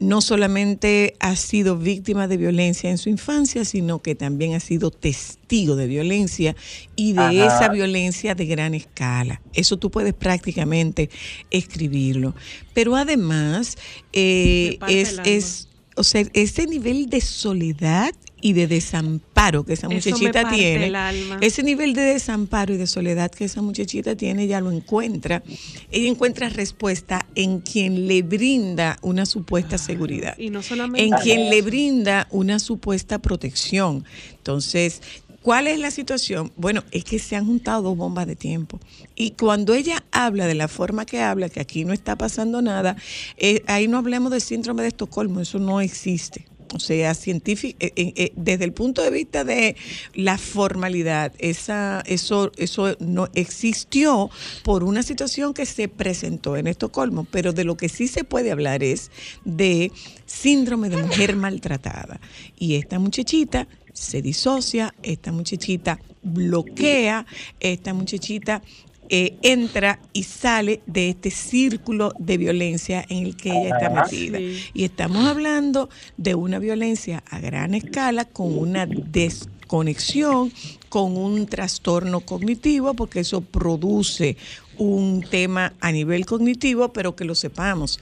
[0.00, 4.90] no solamente ha sido víctima de violencia en su infancia, sino que también ha sido
[4.90, 6.56] testigo de violencia
[6.96, 7.32] y de Ajá.
[7.32, 9.42] esa violencia de gran escala.
[9.52, 11.10] Eso tú puedes prácticamente
[11.50, 12.34] escribirlo.
[12.72, 13.76] Pero además,
[14.14, 20.48] eh, es, es, o sea, ese nivel de soledad y de desamparo que esa muchachita
[20.50, 21.38] tiene, el alma.
[21.40, 25.42] ese nivel de desamparo y de soledad que esa muchachita tiene, ella lo encuentra.
[25.90, 31.22] Ella encuentra respuesta en quien le brinda una supuesta seguridad Y no solamente en eso.
[31.22, 34.04] quien le brinda una supuesta protección.
[34.36, 35.02] Entonces,
[35.42, 36.52] ¿cuál es la situación?
[36.56, 38.80] Bueno, es que se han juntado dos bombas de tiempo.
[39.14, 42.96] Y cuando ella habla de la forma que habla, que aquí no está pasando nada,
[43.36, 46.46] eh, ahí no hablemos del síndrome de Estocolmo, eso no existe.
[46.72, 49.76] O sea, científico, eh, eh, eh, desde el punto de vista de
[50.14, 54.30] la formalidad, esa, eso, eso no existió
[54.62, 58.52] por una situación que se presentó en Estocolmo, pero de lo que sí se puede
[58.52, 59.10] hablar es
[59.44, 59.90] de
[60.26, 62.20] síndrome de mujer maltratada.
[62.56, 67.26] Y esta muchachita se disocia, esta muchachita bloquea,
[67.58, 68.62] esta muchachita
[69.12, 74.04] eh, entra y sale de este círculo de violencia en el que ella está Ajá.
[74.04, 74.38] metida.
[74.38, 74.64] Sí.
[74.72, 80.52] Y estamos hablando de una violencia a gran escala con una desconexión,
[80.88, 84.36] con un trastorno cognitivo, porque eso produce
[84.78, 87.98] un tema a nivel cognitivo, pero que lo sepamos.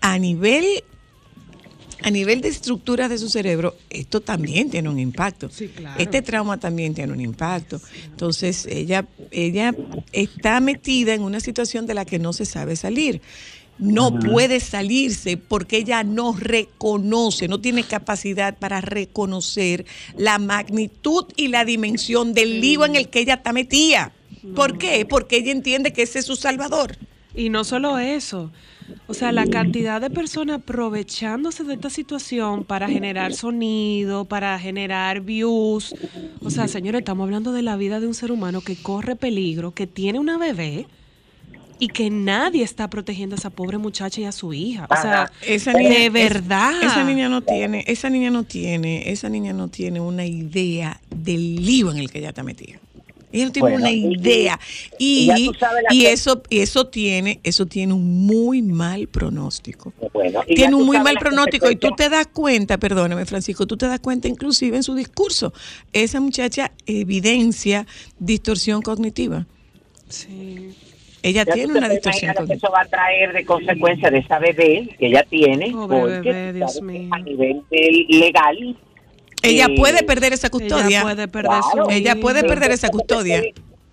[0.00, 0.64] A nivel
[2.02, 5.48] a nivel de estructuras de su cerebro, esto también tiene un impacto.
[5.50, 6.00] Sí, claro.
[6.00, 7.80] Este trauma también tiene un impacto.
[8.06, 9.74] Entonces, ella, ella
[10.12, 13.20] está metida en una situación de la que no se sabe salir.
[13.78, 19.86] No puede salirse porque ella no reconoce, no tiene capacidad para reconocer
[20.16, 24.12] la magnitud y la dimensión del lío en el que ella está metida.
[24.54, 25.06] ¿Por qué?
[25.06, 26.96] Porque ella entiende que ese es su salvador.
[27.34, 28.52] Y no solo eso,
[29.06, 35.20] o sea, la cantidad de personas aprovechándose de esta situación para generar sonido, para generar
[35.20, 35.94] views.
[36.42, 39.72] O sea, señores, estamos hablando de la vida de un ser humano que corre peligro,
[39.72, 40.86] que tiene una bebé
[41.78, 44.86] y que nadie está protegiendo a esa pobre muchacha y a su hija.
[44.88, 45.32] O sea.
[45.44, 46.72] Esa de niña- es- verdad.
[46.82, 51.56] esa niña no tiene, esa niña no tiene, esa niña no tiene una idea del
[51.56, 52.78] lío en el que ella está metida.
[53.32, 54.60] Ella no tiene Bueno, una idea.
[54.98, 55.30] y
[55.90, 59.92] Y, eso, y eso tiene, eso tiene un muy mal pronóstico.
[60.12, 63.86] Bueno, Tiene un muy mal pronóstico y tú te das cuenta, perdóname Francisco, tú te
[63.86, 65.52] das cuenta inclusive en su discurso.
[65.92, 67.86] Esa muchacha evidencia
[68.18, 69.46] distorsión cognitiva.
[70.08, 70.74] sí.
[71.24, 72.66] Ella Ya tiene una distorsión lo que cognitiva.
[72.66, 76.82] eso va a traer de consecuencia de esa bebé que ella tiene, porque bebé, Dios
[76.82, 77.08] mío.
[77.12, 77.62] a nivel
[78.08, 78.76] legal
[79.42, 80.86] Ella eh, puede perder esa custodia.
[80.86, 81.90] Ella puede perder su Claro.
[81.90, 82.48] Ella puede hija.
[82.48, 83.42] perder esa custodia.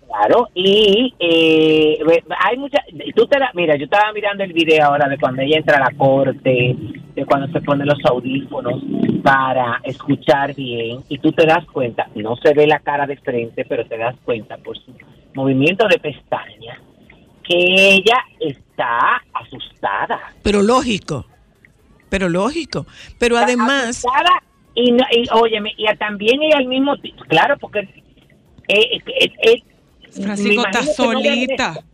[0.06, 1.98] Claro, y eh,
[2.40, 2.80] hay muchas,
[3.14, 5.88] tú te da- mira, yo estaba mirando el video ahora de cuando ella entra a
[5.88, 6.74] la corte,
[7.14, 8.82] de cuando se pone los audífonos
[9.22, 13.64] para escuchar bien, y tú te das cuenta, no se ve la cara de frente,
[13.64, 14.92] pero te das cuenta por su
[15.34, 16.80] movimiento de pestaña,
[17.44, 17.54] que
[17.94, 20.18] ella está asustada.
[20.42, 21.24] Pero lógico,
[22.08, 22.84] pero lógico.
[23.20, 24.42] Pero además, Asustada
[24.80, 27.80] y, no- y óyeme, y también ella al mismo tiempo, claro, porque...
[27.80, 29.62] eh, eh, eh,
[30.16, 31.84] me Francisco está no solita.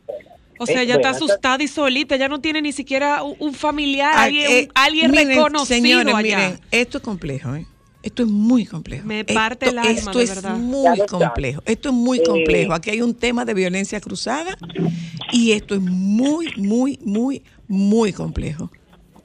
[0.58, 3.52] O sea, Eh, ella está asustada y solita, ella no tiene ni siquiera un, un
[3.52, 6.36] familiar, ah, alguien, eh, alguien miren, reconocido señores, allá.
[6.38, 7.66] miren, esto es complejo, ¿eh?
[8.02, 9.04] Esto es muy complejo.
[9.06, 10.56] Me Esto- parte el alma, Esto de es verdad.
[10.56, 11.24] muy lo sabe.
[11.24, 11.62] complejo.
[11.66, 12.72] Esto es muy Eh, complejo.
[12.72, 14.56] Aquí hay un tema de violencia cruzada
[15.32, 18.70] y esto es muy, muy, muy, muy complejo.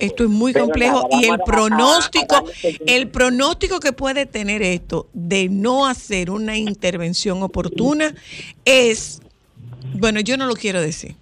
[0.01, 2.45] Esto es muy complejo nada, y el vamos a- a- pronóstico,
[2.87, 8.13] el pronóstico que puede tener esto de no hacer una intervención oportuna
[8.65, 9.21] es,
[9.93, 11.15] bueno, yo no lo quiero decir.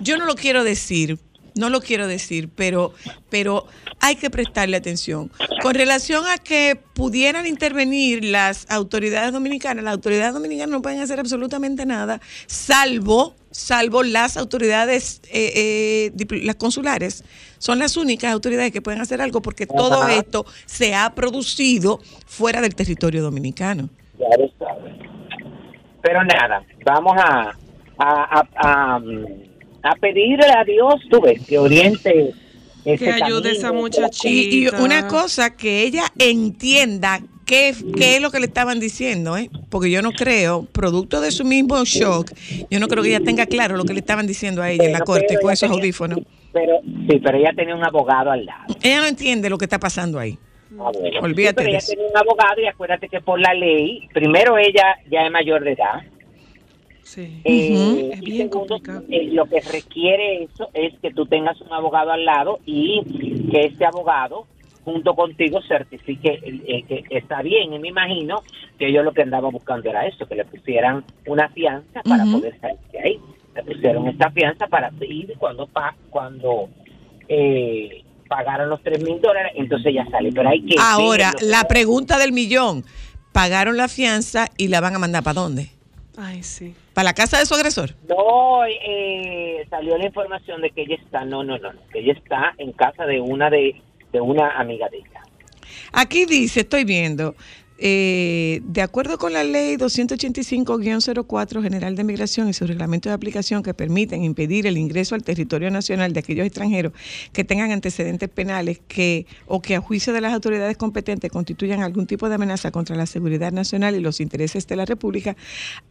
[0.00, 1.18] Yo no lo quiero decir
[1.56, 2.94] no lo quiero decir, pero,
[3.30, 3.68] pero
[4.04, 5.30] hay que prestarle atención.
[5.62, 11.18] Con relación a que pudieran intervenir las autoridades dominicanas, las autoridades dominicanas no pueden hacer
[11.18, 17.24] absolutamente nada, salvo, salvo las autoridades, eh, eh, las consulares,
[17.56, 22.60] son las únicas autoridades que pueden hacer algo porque todo esto se ha producido fuera
[22.60, 23.88] del territorio dominicano.
[26.02, 27.56] Pero nada, vamos a,
[27.96, 29.24] a, a, a, mm,
[29.82, 32.34] a pedirle a Dios, tú ves, que oriente
[32.84, 34.28] Que ayude a esa muchachita.
[34.28, 39.50] Y, una cosa, que ella entienda qué, qué es lo que le estaban diciendo, ¿eh?
[39.70, 42.32] porque yo no creo, producto de su mismo shock,
[42.70, 44.92] yo no creo que ella tenga claro lo que le estaban diciendo a ella en
[44.92, 46.20] la corte con esos tenía- audífonos.
[46.52, 48.76] Pero, sí, pero ella tenía un abogado al lado.
[48.82, 50.38] Ella no entiende lo que está pasando ahí.
[50.78, 51.20] Ah, bueno.
[51.20, 54.96] Olvídate Sí, pero ella tenía un abogado y acuérdate que por la ley, primero ella
[55.10, 56.02] ya es mayor de edad.
[57.04, 57.40] Sí.
[57.44, 61.72] Eh, Es y bien segundo, eh, lo que requiere eso es que tú tengas un
[61.72, 63.02] abogado al lado y
[63.50, 64.46] que este abogado
[64.84, 67.72] junto contigo certifique el- el que está bien.
[67.72, 68.42] Y me imagino
[68.78, 72.58] que yo lo que andaba buscando era eso, que le pusieran una fianza para poder
[72.60, 73.18] salir de ahí.
[73.54, 76.68] Le pusieron esta fianza para ir cuando pa, cuando
[77.28, 80.32] eh, pagaron los tres mil dólares, entonces ya sale.
[80.32, 82.84] Pero hay que Ahora, la pregunta del millón,
[83.32, 85.68] ¿pagaron la fianza y la van a mandar para dónde?
[86.16, 86.74] Ay, sí.
[86.92, 87.94] ¿Para la casa de su agresor?
[88.08, 92.12] No, eh, salió la información de que ella está, no, no, no, no, que ella
[92.12, 95.22] está en casa de una de, de una amiga de ella.
[95.92, 97.34] Aquí dice, estoy viendo,
[97.86, 103.62] eh, de acuerdo con la ley 285-04 General de Migración y su reglamento de aplicación
[103.62, 106.94] que permiten impedir el ingreso al territorio nacional de aquellos extranjeros
[107.34, 112.06] que tengan antecedentes penales que o que a juicio de las autoridades competentes constituyan algún
[112.06, 115.36] tipo de amenaza contra la seguridad nacional y los intereses de la República,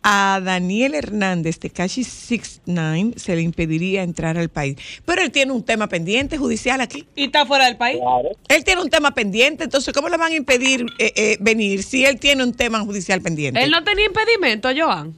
[0.01, 4.77] a Daniel Hernández de Cashi 69 se le impediría entrar al país.
[5.05, 7.05] Pero él tiene un tema pendiente judicial aquí.
[7.15, 7.99] ¿Y está fuera del país?
[7.99, 8.29] Claro.
[8.47, 12.05] Él tiene un tema pendiente, entonces ¿cómo le van a impedir eh, eh, venir si
[12.05, 13.61] él tiene un tema judicial pendiente?
[13.61, 15.13] Él no tenía impedimento, Joan.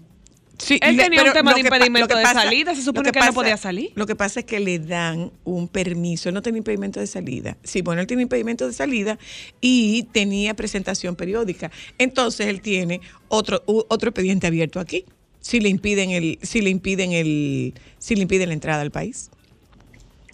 [0.58, 3.12] Sí, él le- tenía un tema de que pa- impedimento que de salida, se supone
[3.12, 3.92] que él no podía salir.
[3.96, 7.58] Lo que pasa es que le dan un permiso, él no tenía impedimento de salida.
[7.64, 9.20] Sí, bueno, él tiene impedimento de salida
[9.60, 11.72] y tenía presentación periódica.
[11.98, 15.04] Entonces él tiene otro otro expediente abierto aquí.
[15.42, 19.30] Si le impiden el si le impiden el si le impiden la entrada al país.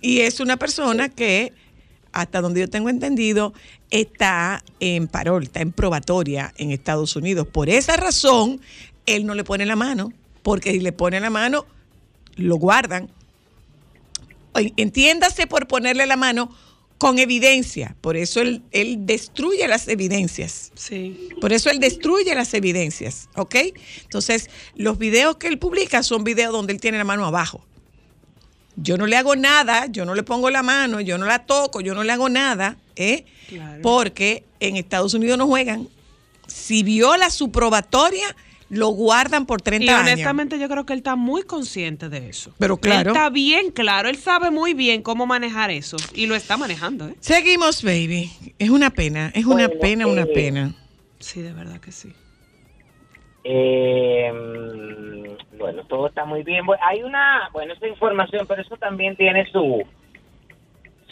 [0.01, 1.51] Y es una persona que,
[2.11, 3.53] hasta donde yo tengo entendido,
[3.89, 7.47] está en parol, está en probatoria en Estados Unidos.
[7.47, 8.61] Por esa razón,
[9.05, 11.65] él no le pone la mano, porque si le pone la mano,
[12.35, 13.09] lo guardan.
[14.53, 16.53] Entiéndase por ponerle la mano
[16.97, 17.95] con evidencia.
[18.01, 20.71] Por eso él, él destruye las evidencias.
[20.75, 21.29] Sí.
[21.39, 23.55] Por eso él destruye las evidencias, ¿ok?
[24.03, 27.65] Entonces, los videos que él publica son videos donde él tiene la mano abajo.
[28.81, 31.81] Yo no le hago nada, yo no le pongo la mano, yo no la toco,
[31.81, 33.25] yo no le hago nada, ¿eh?
[33.49, 33.81] Claro.
[33.81, 35.87] Porque en Estados Unidos no juegan.
[36.47, 38.35] Si viola su probatoria,
[38.69, 40.01] lo guardan por 30 Y años.
[40.13, 42.53] honestamente yo creo que él está muy consciente de eso.
[42.57, 43.11] Pero claro.
[43.11, 47.07] Él está bien claro, él sabe muy bien cómo manejar eso y lo está manejando,
[47.09, 47.15] ¿eh?
[47.19, 48.31] Seguimos, baby.
[48.59, 50.73] Es una pena, es una Bueno, pena, una pena.
[51.19, 52.13] Sí, de verdad que sí.
[53.43, 54.31] Eh,
[55.57, 56.65] bueno, todo está muy bien.
[56.81, 59.83] Hay una, bueno, esa información, pero eso también tiene su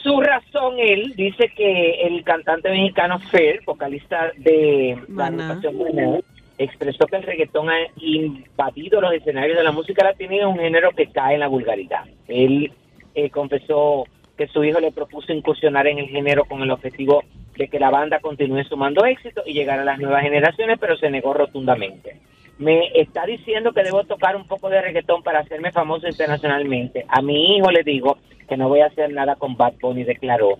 [0.03, 0.75] su razón.
[0.79, 5.51] Él dice que el cantante mexicano Fer, vocalista de la Maná.
[5.51, 6.19] agrupación Maná,
[6.57, 10.57] expresó que el reggaetón ha invadido los escenarios de la música latina y es un
[10.57, 12.05] género que cae en la vulgaridad.
[12.27, 12.71] Él
[13.15, 14.05] eh, confesó
[14.39, 17.25] que su hijo le propuso incursionar en el género con el objetivo
[17.57, 21.09] de que la banda continúe sumando éxito y llegar a las nuevas generaciones, pero se
[21.09, 22.15] negó rotundamente.
[22.57, 27.03] Me está diciendo que debo tocar un poco de reggaetón para hacerme famoso internacionalmente.
[27.09, 30.57] A mi hijo le digo que no voy a hacer nada con Bad Bunny, declaró.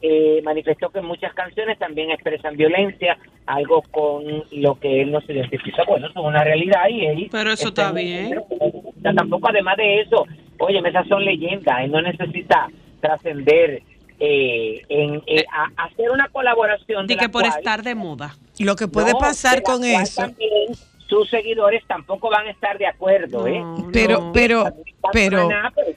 [0.00, 5.34] Eh, manifestó que muchas canciones también expresan violencia, algo con lo que él no se
[5.34, 5.84] identifica.
[5.86, 7.28] Bueno, eso es una realidad y él...
[7.30, 8.42] Pero eso está bien.
[9.02, 10.24] Sea, tampoco además de eso,
[10.60, 12.68] oye, esas son leyendas, él no necesita
[13.00, 13.82] trascender
[14.20, 17.94] eh, en eh, a- hacer una colaboración de Y la que por cual- estar de
[17.94, 18.34] moda.
[18.58, 20.22] Lo que puede no, pasar de con eso.
[20.22, 20.74] también
[21.06, 23.60] sus seguidores tampoco van a estar de acuerdo, ¿eh?
[23.60, 24.32] No, Pero, no.
[24.32, 24.64] pero,
[25.12, 25.48] pero, pero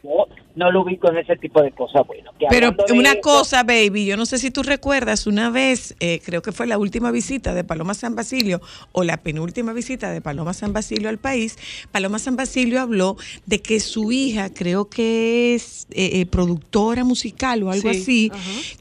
[0.04, 2.06] yo no lo ubico en ese tipo de cosas.
[2.06, 6.22] Bueno, que Pero una cosa, baby, yo no sé si tú recuerdas una vez, eh,
[6.24, 10.22] creo que fue la última visita de Paloma San Basilio o la penúltima visita de
[10.22, 11.58] Paloma San Basilio al país.
[11.92, 17.64] Paloma San Basilio habló de que su hija, creo que es eh, eh, productora musical
[17.64, 18.32] o algo Sí, así,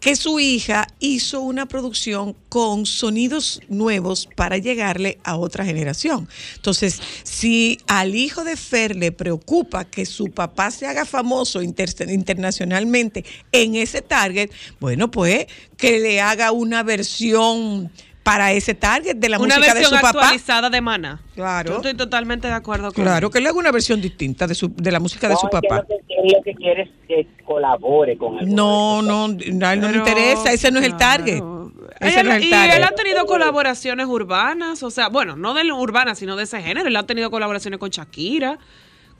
[0.00, 6.28] que su hija hizo una producción con sonidos nuevos para llegarle a otra generación.
[6.56, 11.88] Entonces, si al hijo de Fer le preocupa que su papá se haga famoso inter-
[12.10, 14.50] internacionalmente en ese target,
[14.80, 15.46] bueno, pues
[15.76, 17.90] que le haga una versión
[18.22, 20.20] para ese target de la Una música de versión su papá.
[20.20, 21.22] actualizada de Maná.
[21.34, 21.70] Claro.
[21.70, 24.68] Yo estoy totalmente de acuerdo con Claro, que le haga una versión distinta de, su,
[24.76, 25.76] de la música de No, su papá.
[25.76, 29.24] Lo que, él lo que quiere es que colabore con el No, no,
[29.66, 31.42] a él no le interesa, ese no es el target.
[31.98, 32.76] Ese Él- no es el y target.
[32.76, 36.88] él ha tenido colaboraciones urbanas, o sea, bueno, no de urbanas, sino de ese género.
[36.88, 38.58] Él ha tenido colaboraciones con Shakira,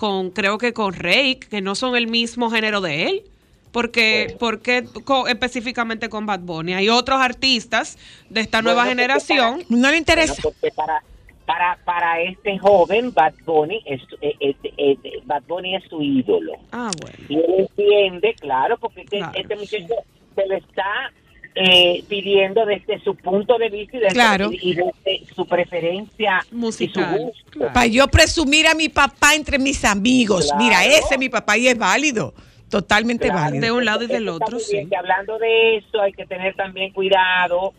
[0.01, 3.23] con creo que con Rake, que no son el mismo género de él.
[3.71, 6.73] Porque, porque co- específicamente con Bad Bunny.
[6.75, 7.99] Hay otros artistas
[8.29, 9.59] de esta nueva Bueno, generación.
[9.69, 10.35] No le Bueno, interesa.
[10.43, 11.03] porque para,
[11.47, 16.55] para, para este joven, Bad Bunny es, eh, eh, eh, Bad Bunny es su ídolo.
[16.73, 17.17] Ah, bueno.
[17.29, 19.33] Y él entiende, claro, porque este, Claro.
[19.37, 19.95] este muchacho
[20.35, 21.13] se le está
[21.55, 24.51] eh, pidiendo desde su punto de vista y desde, Claro.
[24.53, 27.51] y desde su preferencia Musical, y su gusto.
[27.51, 27.73] claro.
[27.73, 30.47] Para yo presumir a mi papá entre mis amigos.
[30.47, 30.63] Claro.
[30.65, 32.35] Mira, ese es mi papá y es válido.
[32.71, 33.41] Totalmente Claro.
[33.41, 33.63] válido.
[33.65, 34.87] De un lado y del otro, sí.
[34.89, 37.73] que hablando de eso, hay que tener también cuidado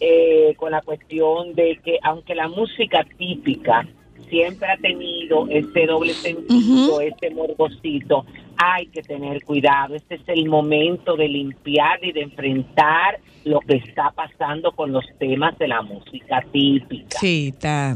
[0.00, 3.86] eh, con la cuestión de que, aunque la música típica
[4.28, 7.00] siempre ha tenido este doble sentido, Ujú.
[7.02, 8.26] este morbosito,
[8.74, 9.94] hay que tener cuidado.
[9.94, 15.04] Este es el momento de limpiar y de enfrentar lo que está pasando con los
[15.18, 17.18] temas de la música típica.
[17.18, 17.94] Sí, está.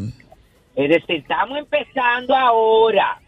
[0.74, 3.18] Es decir, estamos empezando ahora.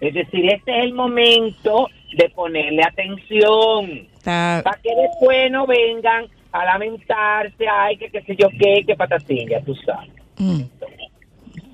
[0.00, 6.64] Es decir, este es el momento de ponerle atención para que después no vengan a
[6.64, 10.10] lamentarse, ay, que qué sé yo qué, que patatín, ya tú sabes.
[10.38, 10.60] mm,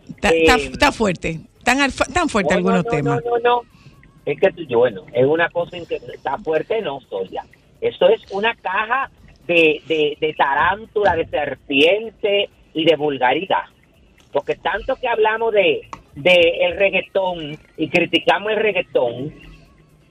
[0.09, 1.41] está- Eh, está- está fuerte.
[1.63, 1.79] Tan,
[2.13, 3.23] tan fuerte No, algunos no, no, temas.
[3.25, 3.63] No, no, no.
[4.27, 7.45] Es que yo, bueno, es una cosa en que está fuerte, no soy ya.
[7.81, 9.11] Eso es una caja
[9.47, 13.65] de, de, de tarántula, de serpiente y de vulgaridad.
[14.33, 15.83] Porque tanto que hablamos de,
[16.15, 19.35] de el reggaetón y criticamos el reggaetón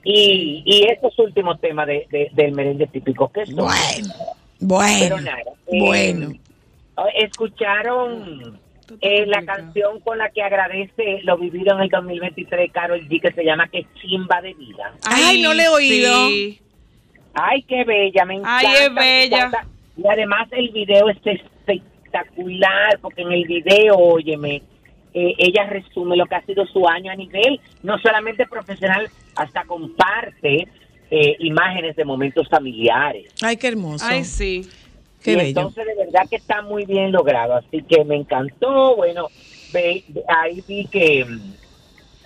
[0.04, 3.56] y, y estos últimos temas de, de- del merengue típico, que son?
[3.56, 4.14] Bueno,
[4.60, 5.40] Pero bueno, nada.
[5.66, 6.32] eh, bueno.
[7.16, 8.58] Escucharon
[9.00, 13.32] eh, la canción con la que agradece lo vivido en el 2023, Carol G, que
[13.32, 14.92] se llama Que chimba de vida.
[15.04, 16.28] Ay, no le he oído.
[16.28, 16.60] sí.
[17.34, 18.58] Ay, qué bella, me encanta.
[18.58, 19.50] Ay, es bella.
[19.96, 24.62] Y además el video es espectacular, porque en el video, óyeme,
[25.12, 29.64] eh, ella resume lo que ha sido su año a nivel, no solamente profesional, hasta
[29.64, 30.68] comparte
[31.10, 33.32] eh, imágenes de momentos familiares.
[33.42, 34.04] Ay, qué hermoso.
[34.08, 34.68] Ay, sí.
[35.24, 35.48] Qué y bello.
[35.48, 38.94] entonces de verdad que está muy bien logrado, así que me encantó.
[38.96, 39.28] Bueno,
[39.72, 41.54] ve- ahí vi que mm,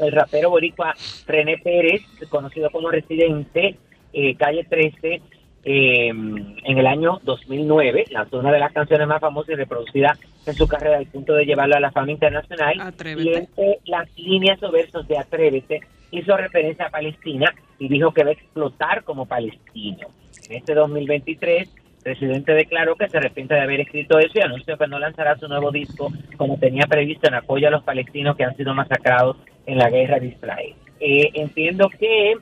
[0.05, 0.95] el rapero boricua
[1.27, 3.77] René Pérez, conocido como Residente,
[4.13, 5.21] eh, calle 13,
[5.65, 10.55] eh, en el año 2009, lanzó una de las canciones más famosas y reproducidas en
[10.55, 12.81] su carrera al punto de llevarlo a la fama internacional.
[12.81, 13.29] Atrévete.
[13.31, 15.81] Y entre las líneas o versos de Atrévete
[16.11, 20.09] hizo referencia a Palestina y dijo que va a explotar como palestino.
[20.49, 21.69] En este 2023,
[22.05, 25.49] Residente declaró que se arrepiente de haber escrito eso y anunció que no lanzará su
[25.49, 29.37] nuevo disco como tenía previsto en apoyo a los palestinos que han sido masacrados
[29.67, 30.75] en la guerra de Israel.
[31.01, 32.35] Eh, entiendo que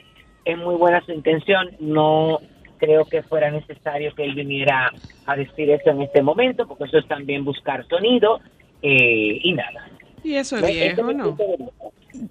[0.44, 2.40] es muy buena su intención, no
[2.78, 4.92] creo que fuera necesario que él viniera
[5.26, 8.40] a decir eso en este momento, porque eso es también buscar sonido
[8.82, 9.90] eh, y nada.
[10.22, 11.36] Y eso es viejo, ¿no?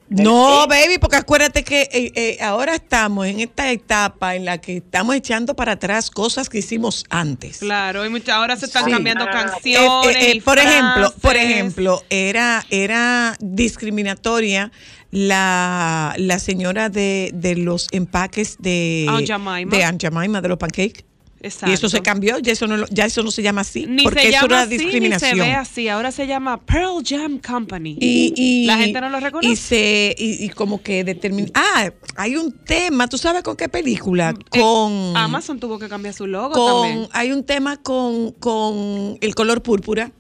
[0.10, 4.78] No, baby, porque acuérdate que eh, eh, ahora estamos en esta etapa en la que
[4.78, 7.60] estamos echando para atrás cosas que hicimos antes.
[7.60, 8.92] Claro, y mucha- ahora se están Sí.
[8.92, 10.16] cambiando Ah, canciones.
[10.18, 14.72] eh, y por ejemplo, por ejemplo, era, era discriminatoria
[15.12, 19.78] la, la señora de, de los empaques de Aunt Jemima.
[19.78, 21.06] de Aunt Jemima, de los pancakes.
[21.46, 21.70] Exacto.
[21.70, 24.22] Y eso se cambió, ya eso no, ya eso no se llama así, Ni porque
[24.22, 25.32] se eso llama era así, discriminación.
[25.38, 25.88] ni se ve así.
[25.90, 27.98] Ahora se llama Pearl Jam Company.
[28.02, 29.50] Y, y- la gente no lo reconoce.
[29.52, 31.50] Y, se, y, y como que determina.
[31.54, 34.34] Ah, hay un tema, ¿tú sabes con qué película?
[34.52, 35.16] Eh, Con.
[35.16, 37.10] Amazon tuvo que cambiar su logo con también.
[37.14, 40.12] hay un tema con, con el color púrpura.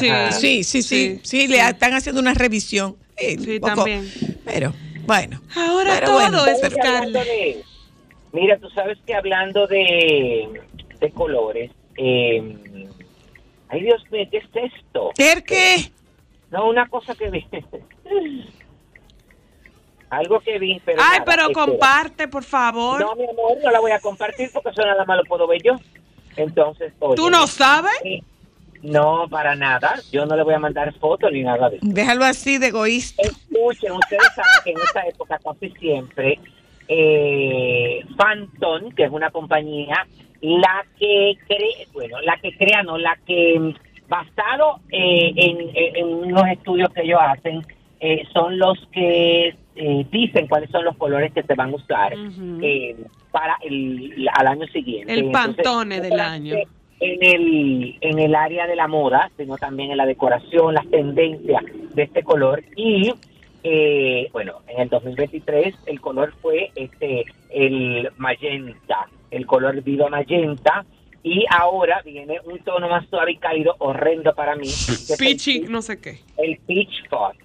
[0.00, 0.08] Sí.
[0.40, 1.62] Sí, sí, sí, sí, Sí, le sí.
[1.68, 2.96] están haciendo una revisión.
[3.16, 4.10] Eh, Sí, un poco, también.
[4.44, 4.72] Pero,
[5.06, 5.40] bueno.
[5.54, 7.32] Ahora Pero todo bueno, es ¿Sabes que hablando Carla.
[8.34, 10.60] Mira, tú sabes que hablando de,
[11.00, 12.86] de colores, eh,
[13.70, 15.10] ay Dios mío, ¿qué es esto?
[15.16, 15.90] ¿El qué?
[16.50, 17.46] No, una cosa que vi.
[20.10, 21.00] Algo que vi, pero.
[21.02, 21.66] Ay, nada, pero espera.
[21.66, 23.00] comparte, por favor.
[23.00, 25.60] No, mi amor, no la voy a compartir porque eso nada más lo puedo ver
[25.62, 25.72] yo.
[26.36, 27.16] Entonces, oye.
[27.16, 27.92] ¿Tú no sabes?
[28.04, 28.20] eh,
[28.82, 29.94] No, para nada.
[30.12, 31.86] Yo no le voy a mandar fotos ni nada de eso.
[31.88, 33.22] Déjalo así de egoísta.
[33.22, 36.38] Escuchen, ustedes saben que en esta época casi siempre
[36.88, 40.06] eh, Phantom, que es una compañía,
[40.40, 43.74] la que cree, bueno, la que crea, no, la que mm,
[44.08, 47.62] basado eh, en, en- en unos estudios que ellos hacen,
[48.00, 52.12] eh, son los que eh, dicen cuáles son los colores que se van a usar
[52.62, 52.96] eh,
[53.32, 55.12] para el al año siguiente.
[55.14, 56.54] El Pantone del año.
[57.00, 61.62] En el, en el área de la moda, sino también en la decoración, las tendencias
[61.94, 62.62] de este color.
[62.76, 63.12] Y
[63.66, 70.84] eh, bueno, en el 2023 el color fue este el magenta, el color viva magenta.
[71.22, 74.68] Y ahora viene un tono más suave y cálido, horrendo para mí.
[75.18, 76.18] Pichi, no sé qué.
[76.36, 77.38] el peach fuzz.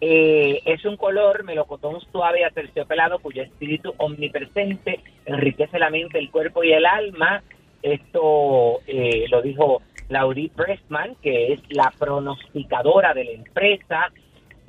[0.00, 6.30] Eh, es un color melocotón suave y aterciopelado cuyo espíritu omnipresente enriquece la mente, el
[6.32, 7.44] cuerpo y el alma.
[7.82, 14.10] Esto eh, lo dijo Laurie Pressman, que es la pronosticadora de la empresa.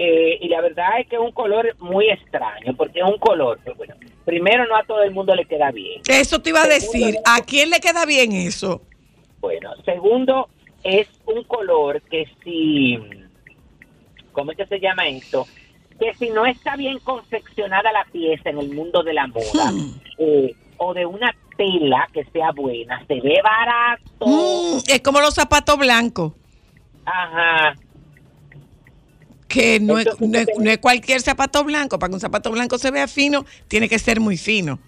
[0.04, 3.60] Eh, y la verdad es que es un color muy extraño, porque es un color,
[3.78, 3.94] bueno,
[4.26, 6.02] primero no a todo el mundo le queda bien.
[6.10, 7.18] Eso te iba a decir.
[7.24, 8.82] ¿A quién le queda bien eso?
[9.42, 10.50] Bueno, segundo,
[10.84, 12.98] es un color que si,
[14.32, 15.46] ¿cómo es que se llama esto?
[16.00, 19.72] Que si no está bien confeccionada la pieza en el mundo de la moda,
[20.18, 24.26] eh, o de una tela que sea buena, se ve barato.
[24.26, 26.34] Mm, es como los zapatos blancos.
[27.06, 27.76] Ajá.
[29.52, 32.00] Que no es, no, es, usted- no es cualquier zapato blanco.
[32.00, 34.80] Para que un zapato blanco se vea fino, tiene que ser muy fino.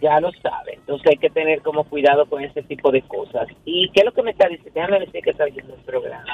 [0.00, 0.74] Ya lo sabe.
[0.74, 3.48] Entonces hay que tener como cuidado con ese tipo de cosas.
[3.64, 4.72] ¿Y qué es lo que me está diciendo?
[4.74, 6.24] Déjame decir que está oyendo el programa.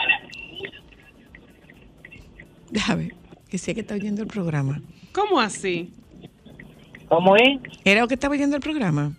[2.71, 3.13] Déjame
[3.49, 4.81] que sé que está oyendo el programa.
[5.13, 5.93] ¿Cómo así?
[7.09, 7.59] ¿Cómo es?
[7.85, 9.13] ¿Era lo que estaba oyendo el programa?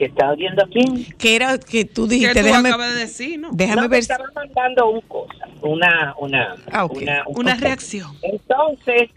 [0.00, 1.04] ¿Que está oyendo a quién?
[1.18, 3.50] Que era que tú dijiste, tú déjame, acabas de decir, ¿no?
[3.52, 3.98] déjame No, ver.
[3.98, 8.10] estaba mandando un cosa, una, una, Ah, una, un Una reacción.
[8.22, 9.10] Entonces,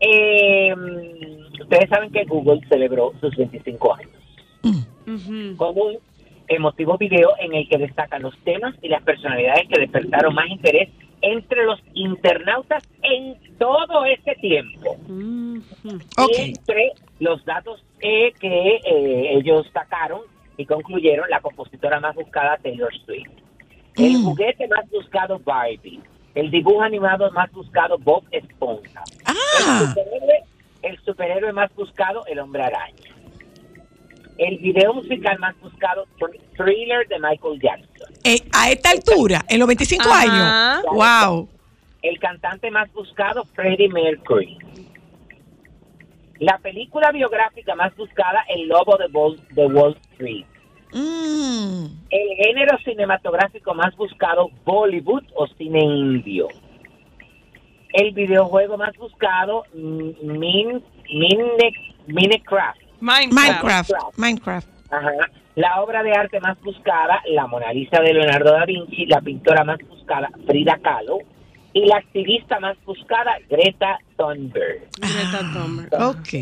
[0.00, 0.74] eh,
[1.60, 4.10] ustedes saben que Google celebró sus 25 años
[5.58, 5.98] con un
[6.48, 10.88] emotivo video en el que destacan los temas y las personalidades que despertaron más interés
[11.20, 14.96] entre los internautas en todo este tiempo.
[16.38, 20.20] Entre los datos eh, que eh, ellos sacaron
[20.56, 23.30] y concluyeron, la compositora más buscada, Taylor Swift.
[23.96, 24.24] El Mm.
[24.24, 26.00] juguete más buscado, Barbie.
[26.34, 29.02] El dibujo animado más buscado, Bob Esponja.
[29.26, 29.34] El,
[29.66, 30.42] Ah, superhéroe,
[30.82, 32.96] el superhéroe más buscado, El Hombre Araña.
[34.38, 38.08] El video musical más buscado, Thr- Thriller de Michael Jackson.
[38.24, 40.78] eh, a esta altura, en los 25 Ajá.
[40.78, 40.84] años.
[40.92, 41.48] Wow.
[42.02, 44.56] El cantante más buscado, Freddie Mercury.
[46.42, 50.44] La película biográfica más buscada, El Lobo de Wall, de Wall Street.
[50.92, 51.84] Mm.
[52.10, 56.48] El género cinematográfico más buscado, Bollywood o cine indio.
[57.92, 60.82] El videojuego más buscado, mm, Min,
[61.14, 61.72] Mine-
[62.08, 62.80] Minecraft.
[63.00, 63.32] Minecraft.
[63.32, 63.90] Minecraft.
[64.18, 64.68] Minecraft.
[64.90, 65.10] Ajá.
[65.54, 69.06] La obra de arte más buscada, La Mona Lisa de Leonardo da Vinci.
[69.06, 71.18] La pintora más buscada, Frida Kahlo.
[71.74, 74.80] Y la activista más buscada, Greta Thunberg.
[74.98, 76.02] Greta Ah, Thunberg.
[76.18, 76.32] Ok.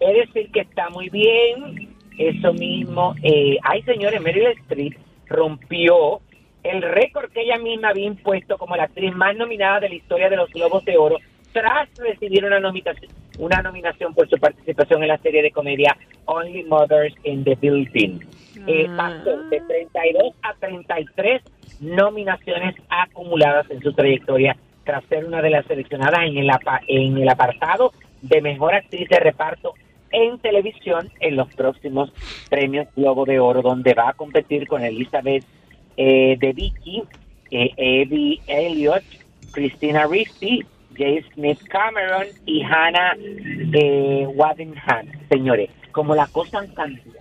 [0.00, 1.88] Es decir, que está muy bien.
[2.18, 3.14] Eso mismo.
[3.22, 4.96] Eh, ay, señores, Meryl Streep
[5.28, 6.20] rompió
[6.64, 10.28] el récord que ella misma había impuesto como la actriz más nominada de la historia
[10.28, 11.18] de los Globos de Oro
[11.52, 15.96] tras recibir una nominación, una nominación por su participación en la serie de comedia
[16.26, 18.18] Only Mothers in the Building.
[18.66, 18.96] Eh, Ah.
[19.24, 21.42] pasó de 32 a 33
[21.80, 27.18] nominaciones acumuladas en su trayectoria tras ser una de las seleccionadas en el, apa- en
[27.18, 29.74] el apartado de mejor actriz de reparto
[30.10, 32.10] en televisión en los próximos
[32.48, 35.44] premios Globo de Oro, donde va a competir con Elizabeth
[35.96, 37.02] eh, de Vicky,
[37.50, 39.04] eh, Elliott,
[39.52, 40.62] Christina Ricci,
[40.96, 43.16] Jay Smith Cameron y Hannah
[43.72, 45.06] eh, Waddingham.
[45.28, 47.12] Señores, como la cosa han cambiado,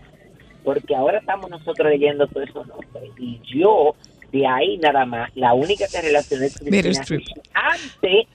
[0.63, 3.95] porque ahora estamos nosotros leyendo todos esos nombres, y yo,
[4.31, 6.67] de ahí nada más, la única que relacioné con.
[6.67, 7.15] Ricci,
[7.53, 8.27] antes,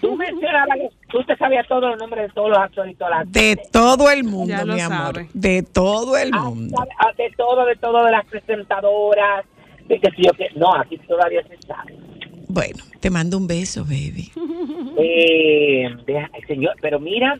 [0.00, 0.78] tú mencionabas,
[1.10, 3.72] tú te sabías todos los nombres de todos los actores y todas las De actrices.
[3.72, 5.14] todo el mundo, Ya mi amor.
[5.14, 5.28] sabe.
[5.34, 6.76] De todo el Ah, mundo.
[6.98, 9.44] ah, de todo, de todo, de las presentadoras,
[9.88, 11.96] de que si yo que no, aquí todavía se sabe.
[12.50, 14.30] Bueno, te mando un beso, baby.
[15.00, 17.38] Eh, deja- señor, pero mira,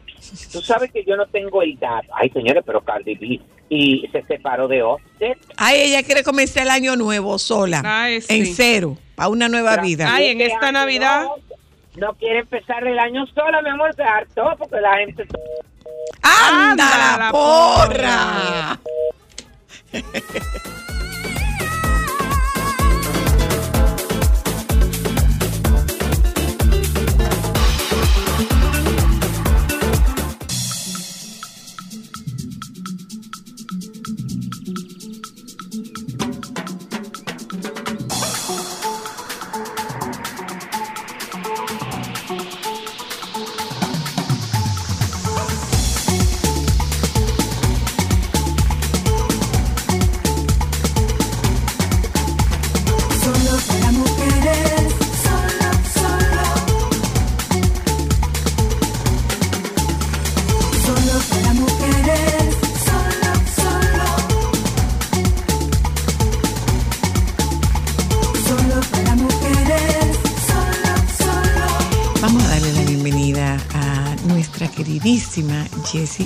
[0.52, 2.06] tú sabes que yo no tengo el dato.
[2.14, 5.38] Ay, señores, pero Cardi B y se separó de Offset.
[5.56, 7.82] Ay, ella quiere comenzar el año nuevo sola.
[7.84, 8.34] Ay, sí.
[8.34, 10.12] En cero, para una nueva vida.
[10.12, 11.24] Ay, en esta Navidad.
[11.24, 11.36] No,
[11.96, 15.26] no quiere empezar el año sola, mi amor, se hartó porque la gente...
[16.22, 18.80] ¡Anda, Anda, la la porra!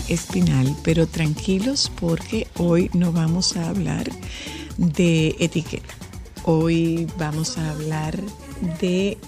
[0.08, 4.10] Espinal, pero tranquilos porque hoy no vamos a hablar
[4.76, 5.94] de etiqueta.
[6.44, 8.18] Hoy vamos a hablar
[8.80, 9.18] de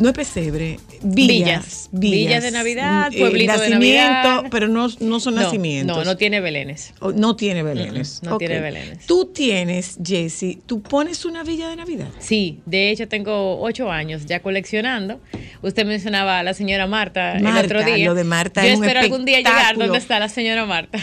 [0.00, 1.90] no es pesebre, villas, Villas.
[1.92, 4.44] Villas de Navidad, Eh, pueblito de Navidad.
[4.50, 5.96] pero no, no son No, nacimientos.
[5.96, 6.92] No, no tiene belenes.
[7.00, 8.22] O- no tiene belenes.
[8.22, 9.06] No tiene belenes.
[9.06, 12.08] Tú tienes, Jessie, tú pones una villa de Navidad.
[12.18, 15.20] Sí, de hecho tengo ocho años ya coleccionando.
[15.62, 18.06] Usted mencionaba a la señora Marta, el otro día.
[18.06, 19.84] lo de Marta Yo es un espero algún día llegar espectáculo.
[19.86, 20.98] donde está la señora Marta.